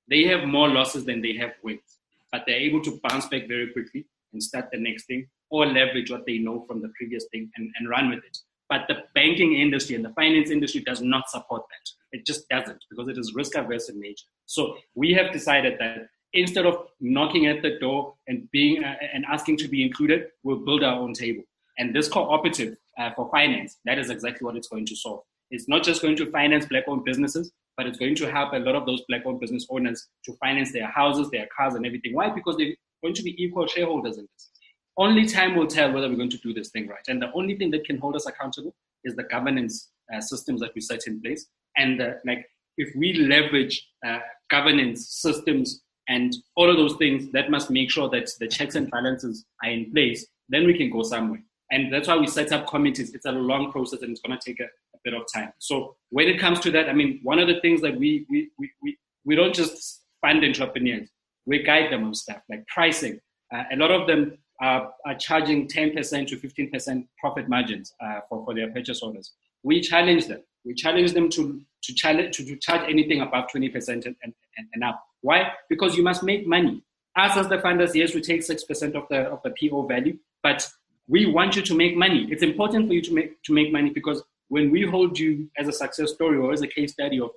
They 0.10 0.24
have 0.24 0.48
more 0.48 0.70
losses 0.70 1.06
than 1.06 1.22
they 1.22 1.34
have 1.38 1.52
wins, 1.63 2.00
but 2.32 2.44
they're 2.48 2.56
able 2.56 2.82
to 2.84 3.00
bounce 3.04 3.28
back 3.28 3.48
very 3.48 3.72
quickly 3.72 4.08
and 4.34 4.41
start 4.41 4.70
the 4.72 4.80
next 4.80 5.06
thing 5.06 5.28
or 5.52 5.66
leverage 5.66 6.10
what 6.10 6.26
they 6.26 6.38
know 6.38 6.66
from 6.68 6.82
the 6.82 6.92
previous 6.98 7.26
thing 7.32 7.52
and, 7.56 7.70
and 7.78 7.90
run 7.90 8.10
with 8.10 8.20
it. 8.20 8.38
But 8.70 8.82
the 8.88 9.04
banking 9.14 9.54
industry 9.56 9.96
and 9.96 10.06
the 10.06 10.14
finance 10.14 10.50
industry 10.50 10.82
does 10.82 11.02
not 11.02 11.30
support 11.30 11.64
that. 11.70 12.18
It 12.18 12.26
just 12.26 12.48
doesn't 12.50 12.84
because 12.90 13.10
it 13.10 13.18
is 13.18 13.34
risk 13.36 13.56
averse 13.56 13.90
in 13.90 14.00
nature. 14.00 14.28
So 14.46 14.78
we 14.96 15.14
have 15.14 15.34
decided 15.34 15.78
that 15.80 16.08
instead 16.34 16.66
of 16.66 16.88
knocking 17.02 17.48
at 17.48 17.62
the 17.62 17.78
door 17.80 18.16
and 18.28 18.50
being 18.52 18.84
uh, 18.84 18.96
and 19.14 19.26
asking 19.26 19.58
to 19.58 19.68
be 19.68 19.84
included, 19.84 20.28
we'll 20.44 20.66
build 20.66 20.84
our 20.84 21.00
own 21.00 21.14
table. 21.14 21.44
And 21.78 21.94
this 21.94 22.08
cooperative 22.08 22.78
uh, 22.98 23.12
for 23.16 23.30
finance, 23.32 23.78
that 23.86 23.98
is 23.98 24.10
exactly 24.10 24.46
what 24.46 24.56
it's 24.56 24.68
going 24.68 24.86
to 24.86 24.96
solve. 24.96 25.22
It's 25.50 25.68
not 25.68 25.84
just 25.84 26.02
going 26.02 26.16
to 26.18 26.32
finance 26.32 26.66
black-owned 26.66 27.04
businesses, 27.04 27.52
but 27.76 27.86
it's 27.86 27.98
going 27.98 28.16
to 28.16 28.32
help 28.32 28.54
a 28.54 28.58
lot 28.60 28.76
of 28.76 28.86
those 28.86 29.02
black-owned 29.10 29.42
business 29.42 29.68
owners 29.70 30.08
to 30.26 30.34
finance 30.34 30.72
their 30.72 30.88
houses, 30.88 31.30
their 31.30 31.48
cars, 31.56 31.74
and 31.76 31.86
everything. 31.86 32.14
Why? 32.14 32.30
Because 32.30 32.56
they're 32.56 32.74
going 33.04 33.16
to 33.16 33.24
be 33.24 33.36
equal 33.42 33.68
shareholders 33.68 34.18
in 34.18 34.28
this. 34.34 34.51
Only 34.97 35.25
time 35.25 35.56
will 35.56 35.67
tell 35.67 35.91
whether 35.91 36.10
we're 36.10 36.17
going 36.17 36.30
to 36.30 36.38
do 36.38 36.54
this 36.54 36.69
thing 36.69 36.88
right. 36.88 37.06
And 37.08 37.21
the 37.21 37.32
only 37.34 37.56
thing 37.56 37.71
that 37.71 37.86
can 37.86 37.97
hold 37.97 38.15
us 38.15 38.25
accountable 38.25 38.75
is 39.04 39.15
the 39.15 39.23
governance 39.23 39.89
uh, 40.13 40.21
systems 40.21 40.62
that 40.62 40.71
we 40.75 40.82
set 40.82 41.08
in 41.08 41.21
place. 41.21 41.47
And 41.77 42.01
uh, 42.01 42.13
like 42.25 42.45
if 42.77 42.93
we 42.95 43.13
leverage 43.13 43.89
uh, 44.06 44.19
governance 44.49 45.08
systems 45.10 45.82
and 46.08 46.36
all 46.56 46.69
of 46.69 46.77
those 46.77 46.95
things 46.97 47.32
that 47.32 47.49
must 47.49 47.69
make 47.69 47.89
sure 47.89 48.10
that 48.10 48.30
the 48.39 48.47
checks 48.47 48.75
and 48.75 48.91
balances 48.91 49.45
are 49.63 49.69
in 49.69 49.91
place 49.91 50.27
then 50.51 50.67
we 50.67 50.77
can 50.77 50.89
go 50.89 51.01
somewhere. 51.01 51.41
And 51.71 51.91
that's 51.91 52.10
why 52.10 52.17
we 52.17 52.27
set 52.27 52.51
up 52.51 52.67
committees. 52.67 53.15
It's 53.15 53.25
a 53.25 53.32
long 53.32 53.71
process 53.71 54.01
and 54.01 54.12
it's 54.12 54.19
going 54.19 54.38
to 54.38 54.45
take 54.45 54.60
a, 54.60 54.65
a, 54.65 54.99
bit 55.06 55.13
of 55.13 55.21
time. 55.34 55.54
So 55.60 55.95
when 56.10 56.27
it 56.27 56.39
comes 56.39 56.60
to 56.60 56.71
that 56.71 56.89
i 56.89 56.93
mean 56.93 57.21
one 57.23 57.39
of 57.39 57.47
the 57.47 57.60
things 57.62 57.82
that 57.82 57.95
we 57.97 58.25
we 58.30 58.49
we, 58.60 58.69
we, 58.84 58.97
we 59.25 59.36
don't 59.36 59.56
just 59.56 60.01
fund 60.21 60.43
entrepreneurs. 60.43 61.10
We 61.45 61.63
guide 61.63 61.91
them 61.91 62.04
on 62.04 62.13
stuff 62.13 62.41
like 62.49 62.67
pricing. 62.67 63.19
Uh, 63.54 63.63
a 63.71 63.75
lot 63.75 63.91
of 63.91 64.08
them 64.08 64.38
are, 64.62 64.93
are 65.06 65.15
charging 65.15 65.67
10% 65.67 66.28
to 66.28 66.38
15% 66.38 67.08
profit 67.19 67.50
margins 67.50 67.93
uh, 68.00 68.19
for, 68.30 68.45
for 68.45 68.54
their 68.54 68.71
purchase 68.71 69.02
orders 69.02 69.34
we 69.63 69.82
challenge 69.82 70.28
them 70.28 70.41
we 70.63 70.74
challenge 70.74 71.13
them 71.13 71.30
to 71.30 71.62
to, 71.84 71.95
challenge, 71.95 72.38
to, 72.38 72.45
to 72.45 72.56
charge 72.58 72.88
anything 72.88 73.21
above 73.21 73.45
20% 73.54 73.89
and, 73.89 74.15
and, 74.21 74.34
and 74.74 74.84
up 74.84 75.04
why? 75.21 75.52
Because 75.69 75.95
you 75.95 76.04
must 76.04 76.24
make 76.24 76.47
money. 76.47 76.84
Us 77.15 77.38
as 77.38 77.47
the 77.47 77.58
funders, 77.58 77.93
yes, 77.93 78.13
we 78.13 78.21
take 78.21 78.41
6% 78.41 78.95
of 78.95 79.04
the, 79.10 79.21
of 79.21 79.39
the 79.43 79.54
PO 79.60 79.86
value, 79.88 80.17
but 80.43 80.67
we 81.08 81.26
want 81.26 81.56
you 81.56 81.62
to 81.62 81.76
make 81.76 81.95
money. 81.95 82.28
It's 82.30 82.43
important 82.43 82.88
for 82.88 82.93
you 82.93 83.02
to 83.02 83.13
make, 83.13 83.41
to 83.43 83.54
make 83.54 83.71
money 83.71 83.89
because 83.89 84.24
when 84.47 84.71
we 84.71 84.86
hold 84.86 85.19
you 85.19 85.50
as 85.58 85.67
a 85.67 85.74
success 85.74 86.13
story 86.13 86.38
or 86.38 86.52
as 86.52 86.62
a 86.62 86.67
case 86.67 86.93
study 86.93 87.19
of 87.19 87.32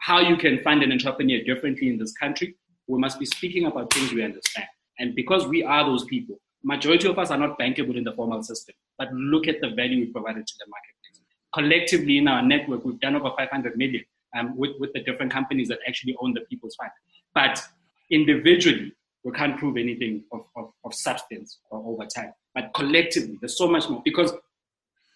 how 0.00 0.20
you 0.20 0.36
can 0.36 0.62
fund 0.62 0.82
an 0.82 0.92
entrepreneur 0.92 1.42
differently 1.42 1.88
in 1.88 1.98
this 1.98 2.12
country, 2.12 2.54
we 2.86 2.98
must 2.98 3.18
be 3.18 3.26
speaking 3.26 3.66
about 3.66 3.92
things 3.92 4.12
we 4.12 4.22
understand. 4.22 4.66
And 4.98 5.14
because 5.14 5.46
we 5.46 5.62
are 5.62 5.84
those 5.84 6.04
people, 6.04 6.38
majority 6.62 7.08
of 7.08 7.18
us 7.18 7.30
are 7.30 7.38
not 7.38 7.58
bankable 7.58 7.96
in 7.96 8.04
the 8.04 8.12
formal 8.12 8.42
system, 8.42 8.74
but 8.98 9.12
look 9.12 9.46
at 9.46 9.60
the 9.60 9.70
value 9.70 10.00
we 10.00 10.06
provided 10.06 10.46
to 10.46 10.54
the 10.58 10.66
marketplace. 10.68 11.20
Collectively 11.54 12.18
in 12.18 12.28
our 12.28 12.42
network, 12.42 12.84
we've 12.84 13.00
done 13.00 13.14
over 13.16 13.30
500 13.36 13.76
million 13.76 14.04
um, 14.36 14.56
with, 14.56 14.72
with 14.78 14.92
the 14.92 15.00
different 15.00 15.32
companies 15.32 15.68
that 15.68 15.78
actually 15.86 16.16
own 16.20 16.34
the 16.34 16.40
people's 16.42 16.74
fund. 16.76 16.90
But 17.34 17.62
individually, 18.10 18.92
we 19.24 19.32
can't 19.32 19.58
prove 19.58 19.76
anything 19.76 20.24
of, 20.32 20.44
of, 20.56 20.72
of 20.84 20.94
substance 20.94 21.58
or 21.70 21.80
over 21.84 22.06
time. 22.06 22.32
But 22.54 22.72
collectively, 22.74 23.38
there's 23.40 23.58
so 23.58 23.68
much 23.68 23.88
more 23.88 24.00
because 24.04 24.32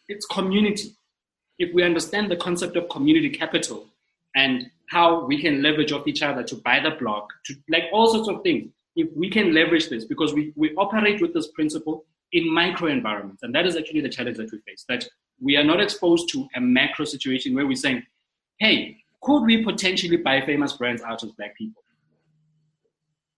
it's 0.08 0.26
community. 0.26 0.96
If 1.58 1.72
we 1.74 1.82
understand 1.82 2.30
the 2.30 2.36
concept 2.36 2.76
of 2.76 2.88
community 2.88 3.30
capital 3.30 3.86
and 4.34 4.70
how 4.88 5.24
we 5.26 5.40
can 5.40 5.62
leverage 5.62 5.92
off 5.92 6.06
each 6.06 6.22
other 6.22 6.42
to 6.42 6.56
buy 6.56 6.80
the 6.80 6.90
block, 6.90 7.28
to 7.46 7.54
like 7.68 7.84
all 7.92 8.12
sorts 8.12 8.28
of 8.28 8.42
things, 8.42 8.70
if 8.96 9.08
we 9.16 9.30
can 9.30 9.54
leverage 9.54 9.88
this, 9.88 10.04
because 10.04 10.34
we, 10.34 10.52
we 10.56 10.74
operate 10.74 11.20
with 11.20 11.32
this 11.32 11.48
principle 11.48 12.04
in 12.32 12.52
micro 12.52 12.88
environments, 12.88 13.42
and 13.42 13.54
that 13.54 13.66
is 13.66 13.76
actually 13.76 14.00
the 14.00 14.08
challenge 14.08 14.36
that 14.36 14.50
we 14.52 14.58
face, 14.60 14.84
that 14.88 15.06
we 15.40 15.56
are 15.56 15.64
not 15.64 15.80
exposed 15.80 16.28
to 16.30 16.46
a 16.54 16.60
macro 16.60 17.04
situation 17.04 17.54
where 17.54 17.66
we're 17.66 17.76
saying, 17.76 18.02
hey, 18.58 18.96
could 19.22 19.44
we 19.44 19.64
potentially 19.64 20.16
buy 20.16 20.40
famous 20.40 20.72
brands 20.74 21.02
out 21.02 21.22
of 21.22 21.36
black 21.36 21.56
people? 21.56 21.82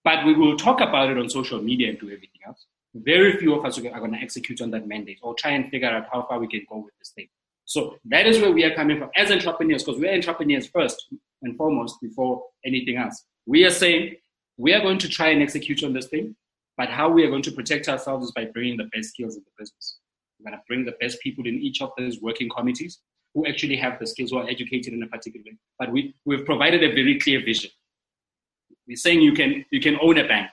But 0.05 0.27
we 0.27 0.35
will 0.35 0.57
talk 0.57 0.81
about 0.81 1.11
it 1.11 1.19
on 1.19 1.29
social 1.29 1.63
media 1.63 1.91
and 1.91 1.99
do 1.99 2.07
everything 2.07 2.41
else. 2.47 2.67
Very 2.95 3.37
few 3.39 3.55
of 3.55 3.65
us 3.65 3.79
are 3.79 3.83
going 3.83 4.13
to 4.13 4.19
execute 4.19 4.61
on 4.61 4.71
that 4.73 4.87
mandate 4.87 5.19
or 5.23 5.35
try 5.35 5.53
and 5.53 5.71
figure 5.71 5.89
out 5.89 6.07
how 6.13 6.27
far 6.29 6.39
we 6.39 6.49
can 6.49 6.67
go 6.69 6.79
with 6.79 6.93
this 6.99 7.11
thing. 7.11 7.29
So 7.65 7.97
that 8.07 8.27
is 8.27 8.41
where 8.41 8.51
we 8.51 8.65
are 8.65 8.75
coming 8.75 8.99
from 8.99 9.11
as 9.17 9.31
entrepreneurs, 9.31 9.85
because 9.85 10.01
we're 10.01 10.13
entrepreneurs 10.13 10.67
first 10.67 11.07
and 11.43 11.57
foremost 11.57 12.01
before 12.03 12.43
anything 12.67 12.97
else. 12.97 13.25
We 13.47 13.65
are 13.65 13.71
saying 13.71 14.17
we 14.57 14.73
are 14.73 14.81
going 14.81 14.99
to 14.99 15.09
try 15.09 15.29
and 15.29 15.43
execute 15.43 15.83
on 15.83 15.93
this 15.93 16.07
thing, 16.07 16.37
but 16.77 16.89
how 16.89 17.09
we 17.09 17.25
are 17.25 17.31
going 17.31 17.43
to 17.43 17.53
protect 17.53 17.89
ourselves 17.89 18.27
is 18.27 18.33
by 18.33 18.47
bringing 18.47 18.77
the 18.77 18.89
best 18.93 19.11
skills 19.11 19.37
in 19.37 19.43
the 19.43 19.51
business. 19.59 19.99
We're 20.39 20.51
going 20.51 20.59
to 20.59 20.65
bring 20.67 20.85
the 20.85 20.95
best 21.01 21.21
people 21.21 21.47
in 21.47 21.55
each 21.55 21.81
of 21.83 21.91
those 21.99 22.21
working 22.21 22.49
committees 22.49 22.99
who 23.35 23.47
actually 23.47 23.77
have 23.77 23.99
the 23.99 24.07
skills, 24.07 24.31
who 24.31 24.39
are 24.39 24.49
educated 24.49 24.93
in 24.93 25.03
a 25.03 25.07
particular 25.07 25.45
way. 25.47 25.57
But 25.79 25.93
we, 25.93 26.15
we've 26.25 26.45
provided 26.45 26.83
a 26.83 26.89
very 26.89 27.19
clear 27.19 27.43
vision. 27.43 27.71
We're 28.87 28.97
saying 28.97 29.21
you 29.21 29.33
can, 29.33 29.65
you 29.71 29.81
can 29.81 29.97
own 30.03 30.19
a 30.19 30.27
bank. 30.27 30.51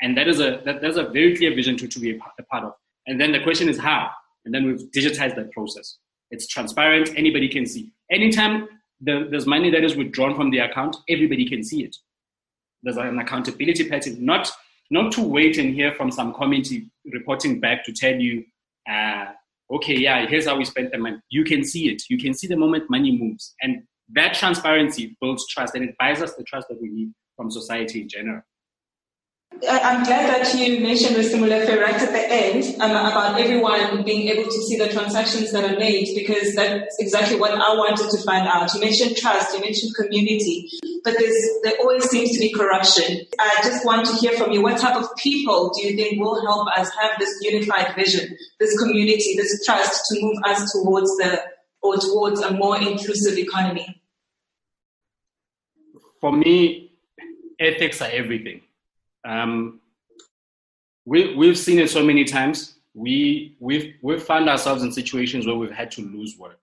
And 0.00 0.16
that 0.16 0.26
is 0.26 0.40
a, 0.40 0.60
that, 0.64 0.80
that's 0.80 0.96
a 0.96 1.04
very 1.04 1.36
clear 1.36 1.54
vision 1.54 1.76
to, 1.76 1.86
to 1.86 2.00
be 2.00 2.18
a 2.38 2.42
part 2.44 2.64
of. 2.64 2.72
And 3.06 3.20
then 3.20 3.32
the 3.32 3.40
question 3.40 3.68
is 3.68 3.78
how? 3.78 4.10
And 4.44 4.52
then 4.52 4.66
we've 4.66 4.90
digitized 4.90 5.36
that 5.36 5.52
process. 5.52 5.98
It's 6.30 6.46
transparent, 6.46 7.10
anybody 7.16 7.48
can 7.48 7.66
see. 7.66 7.92
Anytime 8.10 8.68
the, 9.00 9.28
there's 9.30 9.46
money 9.46 9.70
that 9.70 9.84
is 9.84 9.96
withdrawn 9.96 10.34
from 10.34 10.50
the 10.50 10.58
account, 10.58 10.96
everybody 11.08 11.48
can 11.48 11.62
see 11.62 11.84
it. 11.84 11.96
There's 12.82 12.96
an 12.96 13.18
accountability 13.18 13.88
pattern, 13.88 14.24
not, 14.24 14.50
not 14.90 15.12
to 15.12 15.22
wait 15.22 15.58
and 15.58 15.74
hear 15.74 15.94
from 15.94 16.10
some 16.10 16.32
committee 16.34 16.90
reporting 17.12 17.60
back 17.60 17.84
to 17.84 17.92
tell 17.92 18.14
you, 18.14 18.44
uh, 18.90 19.26
okay, 19.72 19.96
yeah, 19.96 20.26
here's 20.26 20.46
how 20.46 20.56
we 20.56 20.64
spent 20.64 20.92
the 20.92 20.98
money. 20.98 21.18
You 21.30 21.44
can 21.44 21.64
see 21.64 21.88
it. 21.90 22.02
You 22.10 22.18
can 22.18 22.34
see 22.34 22.46
the 22.46 22.56
moment 22.56 22.90
money 22.90 23.16
moves. 23.16 23.54
And 23.62 23.82
that 24.14 24.34
transparency 24.34 25.16
builds 25.20 25.46
trust 25.48 25.74
and 25.74 25.84
it 25.84 25.94
buys 25.98 26.20
us 26.20 26.34
the 26.34 26.44
trust 26.44 26.68
that 26.68 26.80
we 26.80 26.88
need 26.88 27.12
from 27.36 27.50
society 27.50 28.02
in 28.02 28.08
general. 28.08 28.42
I'm 29.68 30.02
glad 30.02 30.28
that 30.28 30.54
you 30.54 30.80
mentioned 30.80 31.14
Mr. 31.14 31.38
Molefe 31.38 31.80
right 31.80 31.94
at 31.94 32.10
the 32.10 32.26
end 32.28 32.80
um, 32.80 32.90
about 32.90 33.38
everyone 33.38 34.02
being 34.02 34.28
able 34.28 34.50
to 34.50 34.62
see 34.62 34.76
the 34.76 34.88
transactions 34.88 35.52
that 35.52 35.64
are 35.64 35.78
made 35.78 36.08
because 36.16 36.54
that's 36.54 36.96
exactly 36.98 37.38
what 37.38 37.52
I 37.52 37.74
wanted 37.74 38.10
to 38.10 38.22
find 38.24 38.48
out. 38.48 38.74
You 38.74 38.80
mentioned 38.80 39.16
trust, 39.16 39.54
you 39.54 39.60
mentioned 39.60 39.94
community, 39.94 40.68
but 41.04 41.14
there 41.16 41.74
always 41.80 42.08
seems 42.10 42.32
to 42.32 42.40
be 42.40 42.52
corruption. 42.52 43.24
I 43.38 43.60
just 43.62 43.86
want 43.86 44.06
to 44.06 44.14
hear 44.14 44.32
from 44.32 44.50
you. 44.50 44.62
What 44.62 44.78
type 44.78 44.96
of 44.96 45.06
people 45.16 45.70
do 45.74 45.86
you 45.86 45.96
think 45.96 46.20
will 46.20 46.44
help 46.44 46.66
us 46.76 46.90
have 47.00 47.12
this 47.20 47.32
unified 47.42 47.94
vision, 47.94 48.36
this 48.58 48.76
community, 48.78 49.34
this 49.36 49.64
trust 49.64 50.02
to 50.08 50.20
move 50.20 50.38
us 50.44 50.72
towards 50.72 51.10
the 51.18 51.40
or 51.82 51.96
towards 51.98 52.40
a 52.40 52.52
more 52.52 52.80
inclusive 52.80 53.38
economy? 53.38 54.02
For 56.20 56.32
me, 56.32 56.92
ethics 57.60 58.02
are 58.02 58.10
everything 58.10 58.62
um, 59.24 59.80
we, 61.04 61.34
we've 61.34 61.58
seen 61.58 61.78
it 61.78 61.90
so 61.90 62.04
many 62.04 62.24
times. 62.24 62.76
We, 62.94 63.56
we've, 63.60 63.94
we've 64.02 64.22
found 64.22 64.48
ourselves 64.48 64.82
in 64.82 64.92
situations 64.92 65.46
where 65.46 65.56
we've 65.56 65.70
had 65.70 65.90
to 65.92 66.02
lose 66.02 66.36
work. 66.38 66.60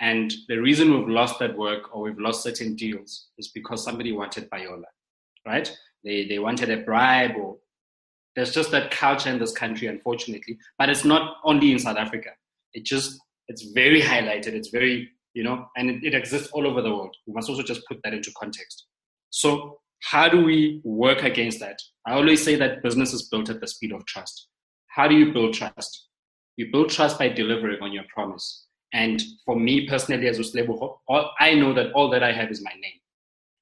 And 0.00 0.32
the 0.48 0.56
reason 0.56 0.96
we've 0.96 1.08
lost 1.08 1.38
that 1.40 1.56
work 1.56 1.94
or 1.94 2.02
we've 2.02 2.18
lost 2.18 2.42
certain 2.42 2.74
deals 2.74 3.28
is 3.38 3.48
because 3.48 3.84
somebody 3.84 4.12
wanted 4.12 4.48
Viola, 4.50 4.86
right? 5.46 5.70
They, 6.04 6.26
they 6.26 6.38
wanted 6.38 6.70
a 6.70 6.78
bribe 6.78 7.32
or 7.38 7.58
there's 8.34 8.52
just 8.52 8.70
that 8.70 8.90
culture 8.90 9.28
in 9.28 9.38
this 9.38 9.52
country, 9.52 9.88
unfortunately. 9.88 10.58
But 10.78 10.88
it's 10.88 11.04
not 11.04 11.36
only 11.44 11.72
in 11.72 11.78
South 11.78 11.98
Africa. 11.98 12.30
It 12.72 12.84
just, 12.84 13.18
it's 13.48 13.62
very 13.72 14.00
highlighted. 14.00 14.54
It's 14.54 14.68
very, 14.70 15.10
you 15.34 15.42
know, 15.42 15.66
and 15.76 15.90
it, 15.90 16.04
it 16.04 16.14
exists 16.14 16.48
all 16.52 16.66
over 16.66 16.80
the 16.80 16.90
world. 16.90 17.14
We 17.26 17.34
must 17.34 17.50
also 17.50 17.62
just 17.62 17.82
put 17.86 18.00
that 18.04 18.14
into 18.14 18.32
context. 18.38 18.86
So 19.30 19.80
how 20.02 20.28
do 20.28 20.42
we 20.42 20.80
work 20.84 21.22
against 21.22 21.60
that? 21.60 21.78
I 22.06 22.14
always 22.14 22.42
say 22.42 22.56
that 22.56 22.82
business 22.82 23.12
is 23.12 23.28
built 23.28 23.50
at 23.50 23.60
the 23.60 23.66
speed 23.66 23.92
of 23.92 24.04
trust. 24.06 24.48
How 24.88 25.06
do 25.08 25.14
you 25.14 25.32
build 25.32 25.54
trust? 25.54 26.08
You 26.56 26.70
build 26.72 26.90
trust 26.90 27.18
by 27.18 27.28
delivering 27.28 27.82
on 27.82 27.92
your 27.92 28.04
promise. 28.12 28.66
And 28.92 29.22
for 29.44 29.56
me 29.56 29.86
personally, 29.86 30.26
as 30.26 30.38
Uslebo, 30.38 30.96
I 31.38 31.54
know 31.54 31.72
that 31.74 31.92
all 31.92 32.10
that 32.10 32.22
I 32.22 32.32
have 32.32 32.50
is 32.50 32.62
my 32.62 32.72
name. 32.72 33.00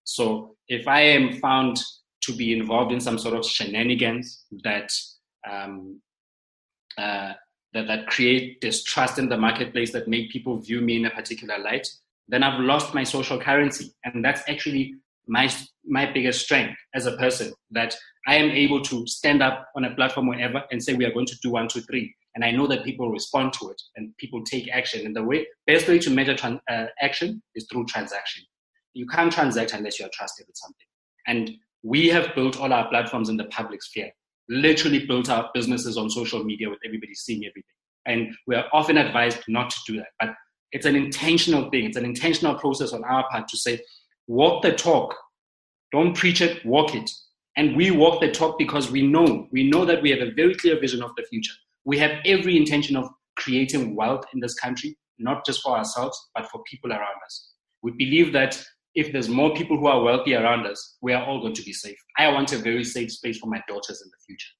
So 0.04 0.56
if 0.68 0.88
I 0.88 1.02
am 1.02 1.38
found 1.38 1.78
to 2.22 2.34
be 2.34 2.52
involved 2.52 2.92
in 2.92 3.00
some 3.00 3.18
sort 3.18 3.36
of 3.36 3.44
shenanigans 3.44 4.44
that 4.64 4.90
um, 5.48 6.00
uh, 6.96 7.32
that, 7.74 7.86
that 7.86 8.06
create 8.06 8.60
distrust 8.60 9.18
in 9.18 9.28
the 9.28 9.36
marketplace 9.36 9.92
that 9.92 10.08
make 10.08 10.30
people 10.30 10.58
view 10.58 10.80
me 10.80 10.96
in 10.96 11.04
a 11.04 11.10
particular 11.10 11.58
light, 11.58 11.86
then 12.26 12.42
I've 12.42 12.60
lost 12.60 12.94
my 12.94 13.04
social 13.04 13.38
currency. 13.38 13.92
And 14.04 14.24
that's 14.24 14.42
actually 14.48 14.94
my 15.26 15.52
my 15.88 16.10
biggest 16.10 16.44
strength 16.44 16.78
as 16.94 17.06
a 17.06 17.16
person 17.16 17.52
that 17.70 17.96
I 18.26 18.36
am 18.36 18.50
able 18.50 18.82
to 18.82 19.06
stand 19.06 19.42
up 19.42 19.66
on 19.76 19.84
a 19.84 19.94
platform 19.94 20.28
wherever 20.28 20.62
and 20.70 20.82
say 20.82 20.94
we 20.94 21.04
are 21.04 21.12
going 21.12 21.26
to 21.26 21.36
do 21.42 21.50
one, 21.50 21.68
two, 21.68 21.80
three, 21.82 22.14
and 22.34 22.44
I 22.44 22.50
know 22.50 22.66
that 22.68 22.84
people 22.84 23.10
respond 23.10 23.52
to 23.54 23.70
it 23.70 23.80
and 23.96 24.16
people 24.18 24.44
take 24.44 24.70
action. 24.70 25.04
And 25.06 25.16
the 25.16 25.24
way 25.24 25.46
best 25.66 25.88
way 25.88 25.98
to 25.98 26.10
measure 26.10 26.36
uh, 26.70 26.86
action 27.00 27.42
is 27.54 27.66
through 27.70 27.86
transaction. 27.86 28.44
You 28.94 29.06
can't 29.06 29.32
transact 29.32 29.72
unless 29.74 29.98
you 29.98 30.06
are 30.06 30.10
trusted 30.12 30.46
with 30.46 30.56
something. 30.56 30.86
And 31.26 31.50
we 31.82 32.08
have 32.08 32.34
built 32.34 32.60
all 32.60 32.72
our 32.72 32.88
platforms 32.88 33.28
in 33.28 33.36
the 33.36 33.44
public 33.46 33.82
sphere. 33.82 34.10
Literally 34.48 35.06
built 35.06 35.28
our 35.30 35.50
businesses 35.52 35.96
on 35.96 36.10
social 36.10 36.44
media 36.44 36.70
with 36.70 36.78
everybody 36.84 37.14
seeing 37.14 37.44
everything. 37.44 37.64
And 38.06 38.34
we 38.46 38.54
are 38.54 38.64
often 38.72 38.98
advised 38.98 39.40
not 39.48 39.70
to 39.70 39.78
do 39.86 39.96
that, 39.98 40.08
but 40.20 40.30
it's 40.72 40.86
an 40.86 40.96
intentional 40.96 41.70
thing. 41.70 41.84
It's 41.84 41.96
an 41.96 42.04
intentional 42.04 42.54
process 42.54 42.92
on 42.92 43.04
our 43.04 43.28
part 43.30 43.48
to 43.48 43.56
say 43.56 43.80
walk 44.26 44.62
the 44.62 44.72
talk. 44.72 45.14
Don't 45.92 46.16
preach 46.16 46.40
it, 46.40 46.64
walk 46.64 46.94
it. 46.94 47.10
And 47.56 47.76
we 47.76 47.90
walk 47.90 48.20
the 48.20 48.30
talk 48.30 48.58
because 48.58 48.90
we 48.90 49.02
know, 49.02 49.48
we 49.50 49.68
know 49.68 49.84
that 49.84 50.02
we 50.02 50.10
have 50.10 50.20
a 50.20 50.32
very 50.32 50.54
clear 50.54 50.78
vision 50.78 51.02
of 51.02 51.10
the 51.16 51.24
future. 51.24 51.54
We 51.84 51.98
have 51.98 52.18
every 52.24 52.56
intention 52.56 52.96
of 52.96 53.08
creating 53.36 53.96
wealth 53.96 54.24
in 54.34 54.40
this 54.40 54.54
country, 54.54 54.96
not 55.18 55.44
just 55.44 55.62
for 55.62 55.76
ourselves, 55.76 56.16
but 56.34 56.48
for 56.50 56.62
people 56.70 56.92
around 56.92 57.20
us. 57.24 57.52
We 57.82 57.92
believe 57.92 58.32
that 58.32 58.62
if 58.94 59.12
there's 59.12 59.28
more 59.28 59.54
people 59.54 59.78
who 59.78 59.86
are 59.86 60.02
wealthy 60.02 60.34
around 60.34 60.66
us, 60.66 60.96
we 61.02 61.12
are 61.12 61.24
all 61.24 61.40
going 61.40 61.54
to 61.54 61.62
be 61.62 61.72
safe. 61.72 61.98
I 62.16 62.28
want 62.28 62.52
a 62.52 62.58
very 62.58 62.84
safe 62.84 63.12
space 63.12 63.38
for 63.38 63.46
my 63.46 63.62
daughters 63.68 64.02
in 64.02 64.08
the 64.08 64.24
future. 64.26 64.50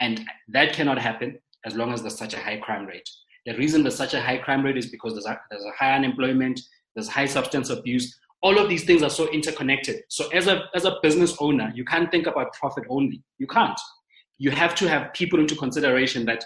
And 0.00 0.24
that 0.48 0.72
cannot 0.72 0.98
happen 0.98 1.38
as 1.64 1.74
long 1.74 1.92
as 1.92 2.02
there's 2.02 2.18
such 2.18 2.34
a 2.34 2.38
high 2.38 2.58
crime 2.58 2.86
rate. 2.86 3.08
The 3.46 3.56
reason 3.56 3.82
there's 3.82 3.96
such 3.96 4.14
a 4.14 4.20
high 4.20 4.38
crime 4.38 4.64
rate 4.64 4.76
is 4.76 4.90
because 4.90 5.14
there's 5.14 5.26
a, 5.26 5.40
there's 5.50 5.64
a 5.64 5.72
high 5.78 5.94
unemployment, 5.94 6.60
there's 6.94 7.08
high 7.08 7.26
substance 7.26 7.70
abuse, 7.70 8.18
all 8.42 8.58
of 8.58 8.68
these 8.68 8.84
things 8.84 9.02
are 9.02 9.10
so 9.10 9.28
interconnected. 9.30 10.02
So 10.08 10.28
as 10.28 10.46
a 10.46 10.64
as 10.74 10.84
a 10.84 10.96
business 11.02 11.36
owner, 11.40 11.72
you 11.74 11.84
can't 11.84 12.10
think 12.10 12.26
about 12.26 12.52
profit 12.52 12.84
only. 12.88 13.22
You 13.38 13.46
can't. 13.46 13.78
You 14.38 14.50
have 14.50 14.74
to 14.76 14.88
have 14.88 15.12
people 15.12 15.40
into 15.40 15.56
consideration 15.56 16.24
that 16.26 16.44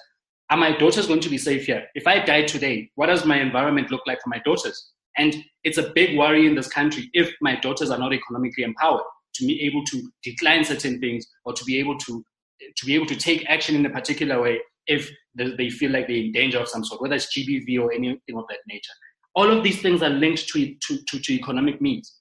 are 0.51 0.57
my 0.57 0.77
daughters 0.77 1.07
going 1.07 1.21
to 1.21 1.31
be 1.31 1.39
safe 1.39 1.65
here? 1.65 1.87
If 1.95 2.07
I 2.07 2.23
die 2.25 2.43
today, 2.43 2.91
what 2.95 3.07
does 3.07 3.25
my 3.25 3.41
environment 3.41 3.91
look 3.91 4.03
like 4.07 4.21
for 4.23 4.29
my 4.29 4.39
daughters? 4.45 4.93
And 5.17 5.35
it's 5.65 5.79
a 5.79 5.93
big 5.95 6.19
worry 6.19 6.47
in 6.47 6.55
this 6.55 6.69
country 6.69 7.09
if 7.15 7.33
my 7.41 7.57
daughters 7.57 7.91
are 7.91 7.99
not 7.99 8.13
economically 8.13 8.65
empowered 8.65 9.05
to 9.35 9.47
be 9.47 9.63
able 9.63 9.85
to 9.87 10.03
decline 10.23 10.65
certain 10.65 11.01
things 11.01 11.27
or 11.45 11.53
to 11.55 11.65
be 11.65 11.79
able 11.79 11.97
to 11.99 12.25
to 12.77 12.87
be 12.87 12.95
able 12.95 13.07
to 13.07 13.17
take 13.17 13.49
action 13.49 13.75
in 13.75 13.85
a 13.87 13.91
particular 13.91 14.41
way 14.41 14.61
if 14.87 15.11
they 15.35 15.71
feel 15.71 15.91
like 15.91 16.07
they're 16.07 16.17
in 16.17 16.33
danger 16.33 16.59
of 16.59 16.69
some 16.69 16.85
sort, 16.85 17.01
whether 17.01 17.15
it's 17.15 17.37
GBV 17.37 17.81
or 17.81 17.93
anything 17.93 18.37
of 18.37 18.45
that 18.49 18.59
nature. 18.69 18.93
All 19.35 19.51
of 19.51 19.65
these 19.65 19.81
things 19.81 20.03
are 20.03 20.11
linked 20.11 20.49
to, 20.49 20.75
to, 20.75 20.99
to, 21.09 21.19
to 21.19 21.33
economic 21.33 21.81
means. 21.81 22.19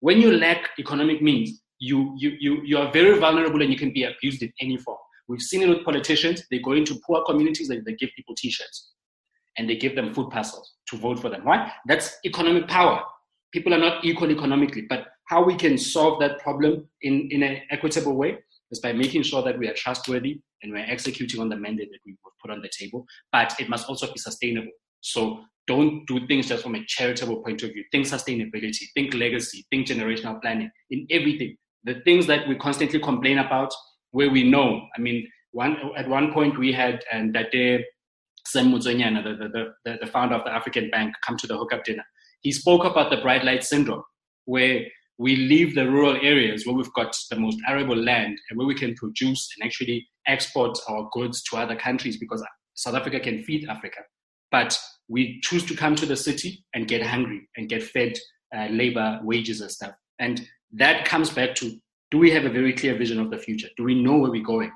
When 0.00 0.20
you 0.20 0.32
lack 0.36 0.70
economic 0.78 1.20
means, 1.20 1.60
you, 1.78 2.14
you, 2.18 2.36
you, 2.38 2.62
you 2.62 2.78
are 2.78 2.90
very 2.92 3.18
vulnerable 3.18 3.62
and 3.62 3.70
you 3.70 3.78
can 3.78 3.92
be 3.92 4.04
abused 4.04 4.42
in 4.42 4.52
any 4.60 4.78
form. 4.78 4.98
We've 5.28 5.40
seen 5.40 5.62
it 5.62 5.68
with 5.68 5.84
politicians. 5.84 6.42
They 6.50 6.58
go 6.58 6.72
into 6.72 7.00
poor 7.06 7.24
communities 7.24 7.70
and 7.70 7.84
they 7.84 7.94
give 7.94 8.10
people 8.16 8.34
t-shirts 8.36 8.92
and 9.58 9.68
they 9.68 9.76
give 9.76 9.94
them 9.94 10.14
food 10.14 10.30
parcels 10.30 10.74
to 10.88 10.96
vote 10.96 11.20
for 11.20 11.28
them. 11.28 11.44
Why? 11.44 11.70
That's 11.86 12.16
economic 12.24 12.68
power. 12.68 13.02
People 13.52 13.74
are 13.74 13.78
not 13.78 14.04
equal 14.04 14.30
economically, 14.30 14.86
but 14.88 15.06
how 15.26 15.44
we 15.44 15.54
can 15.54 15.76
solve 15.78 16.20
that 16.20 16.38
problem 16.40 16.88
in, 17.02 17.28
in 17.30 17.42
an 17.42 17.58
equitable 17.70 18.14
way 18.14 18.38
is 18.70 18.80
by 18.80 18.92
making 18.92 19.22
sure 19.22 19.42
that 19.42 19.58
we 19.58 19.68
are 19.68 19.74
trustworthy 19.74 20.40
and 20.62 20.72
we're 20.72 20.78
executing 20.86 21.40
on 21.40 21.48
the 21.48 21.56
mandate 21.56 21.90
that 21.90 22.00
we 22.04 22.16
put 22.40 22.50
on 22.50 22.60
the 22.62 22.70
table, 22.76 23.04
but 23.32 23.54
it 23.60 23.68
must 23.68 23.88
also 23.88 24.06
be 24.12 24.18
sustainable. 24.18 24.70
So 25.00 25.40
don't 25.70 26.04
do 26.06 26.26
things 26.26 26.48
just 26.48 26.64
from 26.64 26.74
a 26.74 26.84
charitable 26.86 27.42
point 27.44 27.62
of 27.62 27.70
view. 27.72 27.84
Think 27.92 28.06
sustainability, 28.06 28.84
think 28.94 29.14
legacy, 29.14 29.64
think 29.70 29.86
generational 29.86 30.40
planning 30.42 30.70
in 30.90 31.06
everything. 31.10 31.56
The 31.84 32.00
things 32.04 32.26
that 32.26 32.48
we 32.48 32.56
constantly 32.56 32.98
complain 32.98 33.38
about, 33.38 33.72
where 34.10 34.30
we 34.30 34.42
know. 34.50 34.68
I 34.96 35.00
mean, 35.00 35.28
one 35.52 35.76
at 35.96 36.08
one 36.08 36.32
point 36.32 36.58
we 36.58 36.72
had 36.72 37.04
and 37.12 37.32
that 37.36 37.52
day 37.52 37.84
Sam 38.46 38.72
Motsuenyane, 38.72 39.22
the, 39.22 39.48
the, 39.48 39.64
the, 39.84 39.98
the 40.04 40.10
founder 40.10 40.34
of 40.34 40.44
the 40.44 40.50
African 40.50 40.90
Bank, 40.90 41.14
come 41.24 41.36
to 41.36 41.46
the 41.46 41.56
hookup 41.56 41.84
dinner. 41.84 42.04
He 42.40 42.50
spoke 42.50 42.84
about 42.84 43.10
the 43.10 43.18
bright 43.18 43.44
light 43.44 43.62
syndrome, 43.62 44.02
where 44.46 44.80
we 45.18 45.36
leave 45.36 45.74
the 45.74 45.88
rural 45.88 46.16
areas 46.16 46.66
where 46.66 46.74
we've 46.74 46.92
got 46.94 47.14
the 47.30 47.38
most 47.38 47.58
arable 47.68 47.96
land 47.96 48.36
and 48.48 48.58
where 48.58 48.66
we 48.66 48.74
can 48.74 48.94
produce 48.94 49.48
and 49.54 49.66
actually 49.66 50.08
export 50.26 50.76
our 50.88 51.08
goods 51.12 51.42
to 51.44 51.58
other 51.58 51.76
countries 51.76 52.16
because 52.16 52.42
South 52.74 52.94
Africa 52.94 53.20
can 53.20 53.44
feed 53.44 53.68
Africa. 53.68 54.00
But 54.50 54.78
we 55.08 55.40
choose 55.42 55.64
to 55.66 55.76
come 55.76 55.94
to 55.96 56.06
the 56.06 56.16
city 56.16 56.64
and 56.74 56.88
get 56.88 57.04
hungry 57.04 57.48
and 57.56 57.68
get 57.68 57.82
fed 57.82 58.18
uh, 58.54 58.66
labor 58.70 59.20
wages 59.22 59.60
and 59.60 59.70
stuff. 59.70 59.94
And 60.18 60.46
that 60.72 61.04
comes 61.04 61.30
back 61.30 61.54
to 61.56 61.78
do 62.10 62.18
we 62.18 62.30
have 62.30 62.44
a 62.44 62.50
very 62.50 62.72
clear 62.72 62.96
vision 62.96 63.20
of 63.20 63.30
the 63.30 63.38
future? 63.38 63.68
Do 63.76 63.84
we 63.84 64.00
know 64.00 64.18
where 64.18 64.30
we're 64.30 64.42
going? 64.42 64.72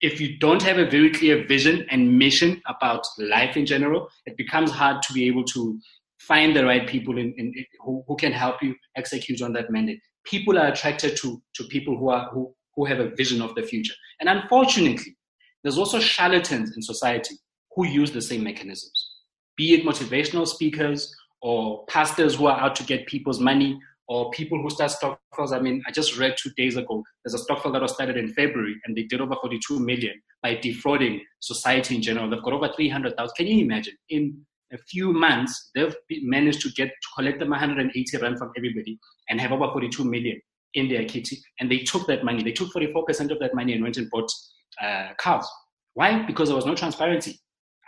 If 0.00 0.20
you 0.20 0.38
don't 0.38 0.62
have 0.62 0.78
a 0.78 0.88
very 0.88 1.10
clear 1.10 1.46
vision 1.46 1.86
and 1.90 2.18
mission 2.18 2.60
about 2.66 3.04
life 3.18 3.56
in 3.56 3.66
general, 3.66 4.08
it 4.26 4.36
becomes 4.36 4.70
hard 4.70 5.02
to 5.02 5.12
be 5.12 5.26
able 5.26 5.44
to 5.44 5.78
find 6.20 6.54
the 6.54 6.64
right 6.64 6.86
people 6.86 7.18
in, 7.18 7.32
in, 7.36 7.52
in 7.56 7.64
who, 7.80 8.04
who 8.06 8.16
can 8.16 8.32
help 8.32 8.62
you 8.62 8.74
execute 8.96 9.40
on 9.42 9.52
that 9.52 9.70
mandate. 9.70 10.00
People 10.24 10.58
are 10.58 10.68
attracted 10.68 11.16
to, 11.18 11.40
to 11.54 11.64
people 11.64 11.96
who, 11.96 12.08
are, 12.10 12.28
who, 12.30 12.54
who 12.74 12.84
have 12.84 13.00
a 13.00 13.10
vision 13.10 13.40
of 13.40 13.54
the 13.54 13.62
future. 13.62 13.94
And 14.20 14.28
unfortunately, 14.28 15.16
there's 15.62 15.78
also 15.78 15.98
charlatans 15.98 16.74
in 16.76 16.82
society 16.82 17.36
who 17.78 17.86
use 17.86 18.10
the 18.10 18.20
same 18.20 18.42
mechanisms. 18.42 18.98
be 19.56 19.74
it 19.74 19.84
motivational 19.84 20.46
speakers 20.46 21.14
or 21.42 21.84
pastors 21.86 22.34
who 22.34 22.46
are 22.46 22.58
out 22.58 22.74
to 22.74 22.82
get 22.82 23.06
people's 23.06 23.38
money 23.38 23.78
or 24.08 24.30
people 24.32 24.60
who 24.60 24.68
start 24.70 24.90
stokvels. 24.90 25.52
I 25.52 25.60
mean, 25.60 25.80
I 25.86 25.92
just 25.92 26.18
read 26.18 26.34
two 26.36 26.50
days 26.56 26.76
ago, 26.76 27.04
there's 27.22 27.34
a 27.34 27.44
stokvel 27.44 27.70
that 27.72 27.82
was 27.82 27.94
started 27.94 28.16
in 28.16 28.32
February 28.32 28.74
and 28.84 28.96
they 28.96 29.04
did 29.04 29.20
over 29.20 29.36
42 29.40 29.78
million 29.78 30.20
by 30.42 30.56
defrauding 30.56 31.20
society 31.38 31.94
in 31.94 32.02
general. 32.02 32.28
They've 32.28 32.42
got 32.42 32.52
over 32.52 32.68
300,000. 32.74 33.34
Can 33.36 33.46
you 33.46 33.64
imagine? 33.64 33.94
In 34.08 34.40
a 34.72 34.78
few 34.78 35.12
months, 35.12 35.70
they've 35.76 35.94
managed 36.22 36.62
to 36.62 36.70
get 36.72 36.88
to 36.88 37.08
collect 37.14 37.38
them 37.38 37.50
180 37.50 38.16
rand 38.16 38.38
from 38.38 38.50
everybody 38.56 38.98
and 39.30 39.40
have 39.40 39.52
over 39.52 39.70
42 39.70 40.04
million 40.04 40.40
in 40.74 40.88
their 40.88 41.04
kitty. 41.04 41.38
And 41.60 41.70
they 41.70 41.78
took 41.78 42.08
that 42.08 42.24
money. 42.24 42.42
They 42.42 42.52
took 42.52 42.72
44% 42.72 43.30
of 43.30 43.38
that 43.38 43.54
money 43.54 43.74
and 43.74 43.84
went 43.84 43.98
and 43.98 44.10
bought 44.10 44.30
uh, 44.82 45.10
cars. 45.18 45.48
Why? 45.94 46.24
Because 46.26 46.48
there 46.48 46.56
was 46.56 46.66
no 46.66 46.74
transparency. 46.74 47.38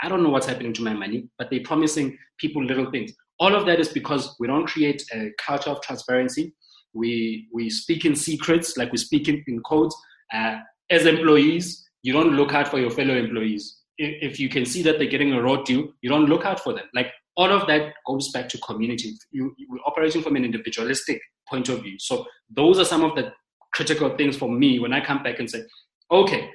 I 0.02 0.08
don't 0.08 0.22
know 0.22 0.30
what's 0.30 0.46
happening 0.46 0.72
to 0.74 0.82
my 0.82 0.94
money, 0.94 1.28
but 1.38 1.50
they're 1.50 1.62
promising 1.62 2.16
people 2.38 2.64
little 2.64 2.90
things. 2.90 3.12
All 3.38 3.54
of 3.54 3.66
that 3.66 3.80
is 3.80 3.88
because 3.88 4.36
we 4.38 4.46
don't 4.46 4.66
create 4.66 5.02
a 5.12 5.30
culture 5.38 5.70
of 5.70 5.80
transparency. 5.82 6.54
We, 6.92 7.48
we 7.52 7.70
speak 7.70 8.04
in 8.04 8.14
secrets, 8.14 8.76
like 8.76 8.92
we 8.92 8.98
speak 8.98 9.28
in, 9.28 9.42
in 9.46 9.60
codes. 9.60 9.96
Uh, 10.32 10.58
as 10.90 11.06
employees, 11.06 11.84
you 12.02 12.12
don't 12.12 12.32
look 12.32 12.52
out 12.52 12.68
for 12.68 12.78
your 12.78 12.90
fellow 12.90 13.14
employees. 13.14 13.78
If, 13.98 14.32
if 14.32 14.40
you 14.40 14.48
can 14.48 14.64
see 14.64 14.82
that 14.82 14.98
they're 14.98 15.08
getting 15.08 15.32
a 15.32 15.42
raw 15.42 15.62
deal, 15.62 15.88
you 16.02 16.10
don't 16.10 16.26
look 16.26 16.44
out 16.44 16.60
for 16.60 16.72
them. 16.72 16.84
Like 16.94 17.12
all 17.36 17.50
of 17.52 17.66
that 17.68 17.92
goes 18.06 18.30
back 18.32 18.48
to 18.50 18.58
community. 18.58 19.16
You, 19.30 19.54
you're 19.56 19.80
operating 19.86 20.22
from 20.22 20.36
an 20.36 20.44
individualistic 20.44 21.20
point 21.48 21.68
of 21.68 21.82
view. 21.82 21.96
So 21.98 22.26
those 22.54 22.78
are 22.78 22.84
some 22.84 23.04
of 23.04 23.14
the 23.14 23.32
critical 23.72 24.16
things 24.16 24.36
for 24.36 24.50
me 24.50 24.78
when 24.78 24.92
I 24.92 25.04
come 25.04 25.22
back 25.22 25.38
and 25.38 25.48
say, 25.48 25.62
okay, 26.10 26.50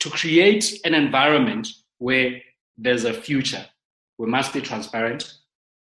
to 0.00 0.10
create 0.10 0.80
an 0.84 0.94
environment 0.94 1.68
where 1.98 2.40
there's 2.76 3.04
a 3.04 3.12
future, 3.12 3.64
we 4.18 4.26
must 4.26 4.52
be 4.52 4.60
transparent, 4.60 5.34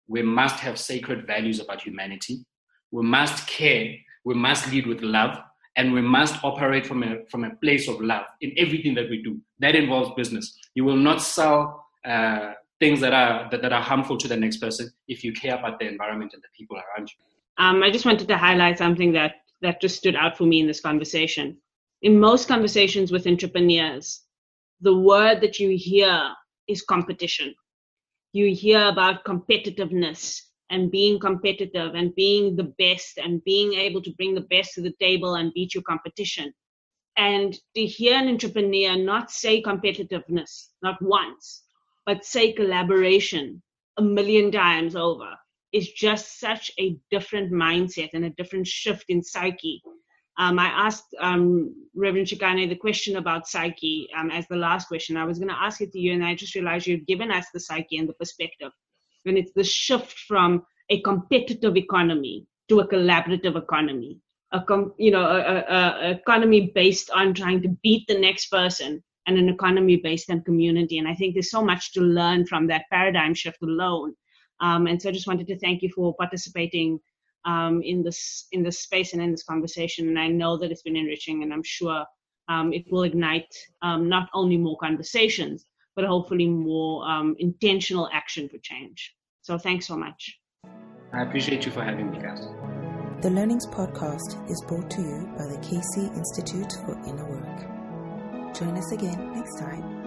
we 0.08 0.22
must 0.22 0.58
have 0.60 0.78
sacred 0.78 1.26
values 1.26 1.60
about 1.60 1.82
humanity. 1.82 2.44
We 2.90 3.02
must 3.02 3.46
care. 3.46 3.94
We 4.24 4.34
must 4.34 4.70
lead 4.72 4.86
with 4.86 5.02
love. 5.02 5.38
And 5.76 5.92
we 5.92 6.00
must 6.00 6.42
operate 6.42 6.86
from 6.86 7.02
a, 7.02 7.24
from 7.30 7.44
a 7.44 7.54
place 7.56 7.88
of 7.88 8.00
love 8.00 8.24
in 8.40 8.52
everything 8.56 8.94
that 8.94 9.08
we 9.08 9.22
do. 9.22 9.38
That 9.60 9.76
involves 9.76 10.10
business. 10.16 10.58
You 10.74 10.84
will 10.84 10.96
not 10.96 11.22
sell 11.22 11.86
uh, 12.04 12.52
things 12.80 13.00
that 13.00 13.12
are, 13.12 13.48
that, 13.50 13.62
that, 13.62 13.72
are 13.72 13.82
harmful 13.82 14.16
to 14.16 14.26
the 14.26 14.36
next 14.36 14.56
person 14.56 14.90
if 15.06 15.22
you 15.22 15.32
care 15.32 15.56
about 15.56 15.78
the 15.78 15.86
environment 15.86 16.32
and 16.32 16.42
the 16.42 16.48
people 16.56 16.76
around 16.76 17.10
you. 17.10 17.64
Um, 17.64 17.82
I 17.82 17.90
just 17.90 18.06
wanted 18.06 18.28
to 18.28 18.36
highlight 18.36 18.78
something 18.78 19.12
that, 19.12 19.36
that 19.62 19.80
just 19.80 19.96
stood 19.96 20.16
out 20.16 20.36
for 20.36 20.44
me 20.44 20.60
in 20.60 20.66
this 20.66 20.80
conversation. 20.80 21.58
In 22.02 22.18
most 22.18 22.48
conversations 22.48 23.12
with 23.12 23.26
entrepreneurs, 23.26 24.22
the 24.80 24.96
word 24.96 25.40
that 25.42 25.58
you 25.58 25.76
hear 25.76 26.30
is 26.68 26.82
competition 26.82 27.54
you 28.32 28.54
hear 28.54 28.88
about 28.88 29.24
competitiveness 29.24 30.42
and 30.70 30.90
being 30.90 31.18
competitive 31.18 31.94
and 31.94 32.14
being 32.14 32.56
the 32.56 32.72
best 32.78 33.18
and 33.18 33.42
being 33.44 33.74
able 33.74 34.02
to 34.02 34.12
bring 34.12 34.34
the 34.34 34.42
best 34.42 34.74
to 34.74 34.82
the 34.82 34.94
table 35.00 35.36
and 35.36 35.54
beat 35.54 35.74
your 35.74 35.82
competition. 35.82 36.52
And 37.16 37.58
to 37.74 37.86
hear 37.86 38.16
an 38.16 38.28
entrepreneur 38.28 38.96
not 38.96 39.30
say 39.30 39.62
competitiveness, 39.62 40.68
not 40.82 41.00
once, 41.00 41.64
but 42.04 42.24
say 42.24 42.52
collaboration 42.52 43.62
a 43.96 44.02
million 44.02 44.52
times 44.52 44.94
over 44.94 45.30
is 45.72 45.90
just 45.90 46.38
such 46.38 46.70
a 46.78 46.96
different 47.10 47.50
mindset 47.50 48.10
and 48.12 48.24
a 48.24 48.30
different 48.30 48.66
shift 48.66 49.06
in 49.08 49.22
psyche 49.22 49.82
um, 50.38 50.58
I 50.58 50.66
asked 50.66 51.14
um, 51.20 51.74
Reverend 51.94 52.28
Chikane 52.28 52.68
the 52.68 52.76
question 52.76 53.16
about 53.16 53.48
psyche 53.48 54.08
um, 54.16 54.30
as 54.30 54.46
the 54.46 54.56
last 54.56 54.86
question. 54.86 55.16
I 55.16 55.24
was 55.24 55.38
going 55.38 55.48
to 55.48 55.62
ask 55.62 55.80
it 55.80 55.92
to 55.92 55.98
you, 55.98 56.12
and 56.12 56.24
I 56.24 56.34
just 56.36 56.54
realized 56.54 56.86
you've 56.86 57.06
given 57.06 57.30
us 57.32 57.46
the 57.52 57.60
psyche 57.60 57.98
and 57.98 58.08
the 58.08 58.14
perspective. 58.14 58.70
And 59.26 59.36
it's 59.36 59.52
the 59.52 59.64
shift 59.64 60.16
from 60.20 60.64
a 60.90 61.00
competitive 61.02 61.76
economy 61.76 62.46
to 62.68 62.80
a 62.80 62.88
collaborative 62.88 63.56
economy, 63.56 64.20
a 64.52 64.62
com- 64.62 64.94
you 64.96 65.10
know, 65.10 65.22
a, 65.22 65.40
a, 65.40 66.08
a 66.08 66.10
economy 66.12 66.72
based 66.72 67.10
on 67.10 67.34
trying 67.34 67.60
to 67.62 67.76
beat 67.82 68.04
the 68.06 68.18
next 68.18 68.46
person, 68.46 69.02
and 69.26 69.36
an 69.38 69.48
economy 69.48 69.96
based 69.96 70.30
on 70.30 70.40
community. 70.42 70.98
And 70.98 71.08
I 71.08 71.14
think 71.14 71.34
there's 71.34 71.50
so 71.50 71.64
much 71.64 71.92
to 71.94 72.00
learn 72.00 72.46
from 72.46 72.68
that 72.68 72.86
paradigm 72.90 73.34
shift 73.34 73.60
alone. 73.62 74.14
Um, 74.60 74.86
and 74.86 75.00
so 75.00 75.08
I 75.08 75.12
just 75.12 75.26
wanted 75.26 75.46
to 75.48 75.58
thank 75.58 75.82
you 75.82 75.90
for 75.94 76.14
participating 76.14 76.98
um, 77.48 77.80
in 77.82 78.02
this 78.02 78.46
in 78.52 78.62
this 78.62 78.80
space 78.80 79.14
and 79.14 79.22
in 79.22 79.30
this 79.30 79.42
conversation. 79.42 80.08
And 80.08 80.18
I 80.18 80.28
know 80.28 80.56
that 80.58 80.70
it's 80.70 80.82
been 80.82 80.96
enriching, 80.96 81.42
and 81.42 81.52
I'm 81.52 81.62
sure 81.64 82.04
um, 82.48 82.72
it 82.72 82.84
will 82.90 83.04
ignite 83.04 83.52
um, 83.82 84.08
not 84.08 84.28
only 84.34 84.58
more 84.58 84.76
conversations, 84.78 85.64
but 85.96 86.04
hopefully 86.04 86.46
more 86.46 87.08
um, 87.08 87.34
intentional 87.38 88.08
action 88.12 88.48
for 88.48 88.58
change. 88.58 89.14
So 89.42 89.56
thanks 89.58 89.86
so 89.86 89.96
much. 89.96 90.38
I 91.12 91.22
appreciate 91.22 91.64
you 91.64 91.72
for 91.72 91.82
having 91.82 92.10
me, 92.10 92.18
guys. 92.18 92.40
The 93.22 93.30
Learnings 93.30 93.66
Podcast 93.66 94.50
is 94.50 94.62
brought 94.68 94.90
to 94.90 95.00
you 95.00 95.28
by 95.36 95.46
the 95.46 95.58
KC 95.58 96.16
Institute 96.16 96.72
for 96.84 96.92
Inner 97.08 97.28
Work. 97.28 98.54
Join 98.54 98.76
us 98.76 98.92
again 98.92 99.32
next 99.34 99.58
time. 99.58 99.97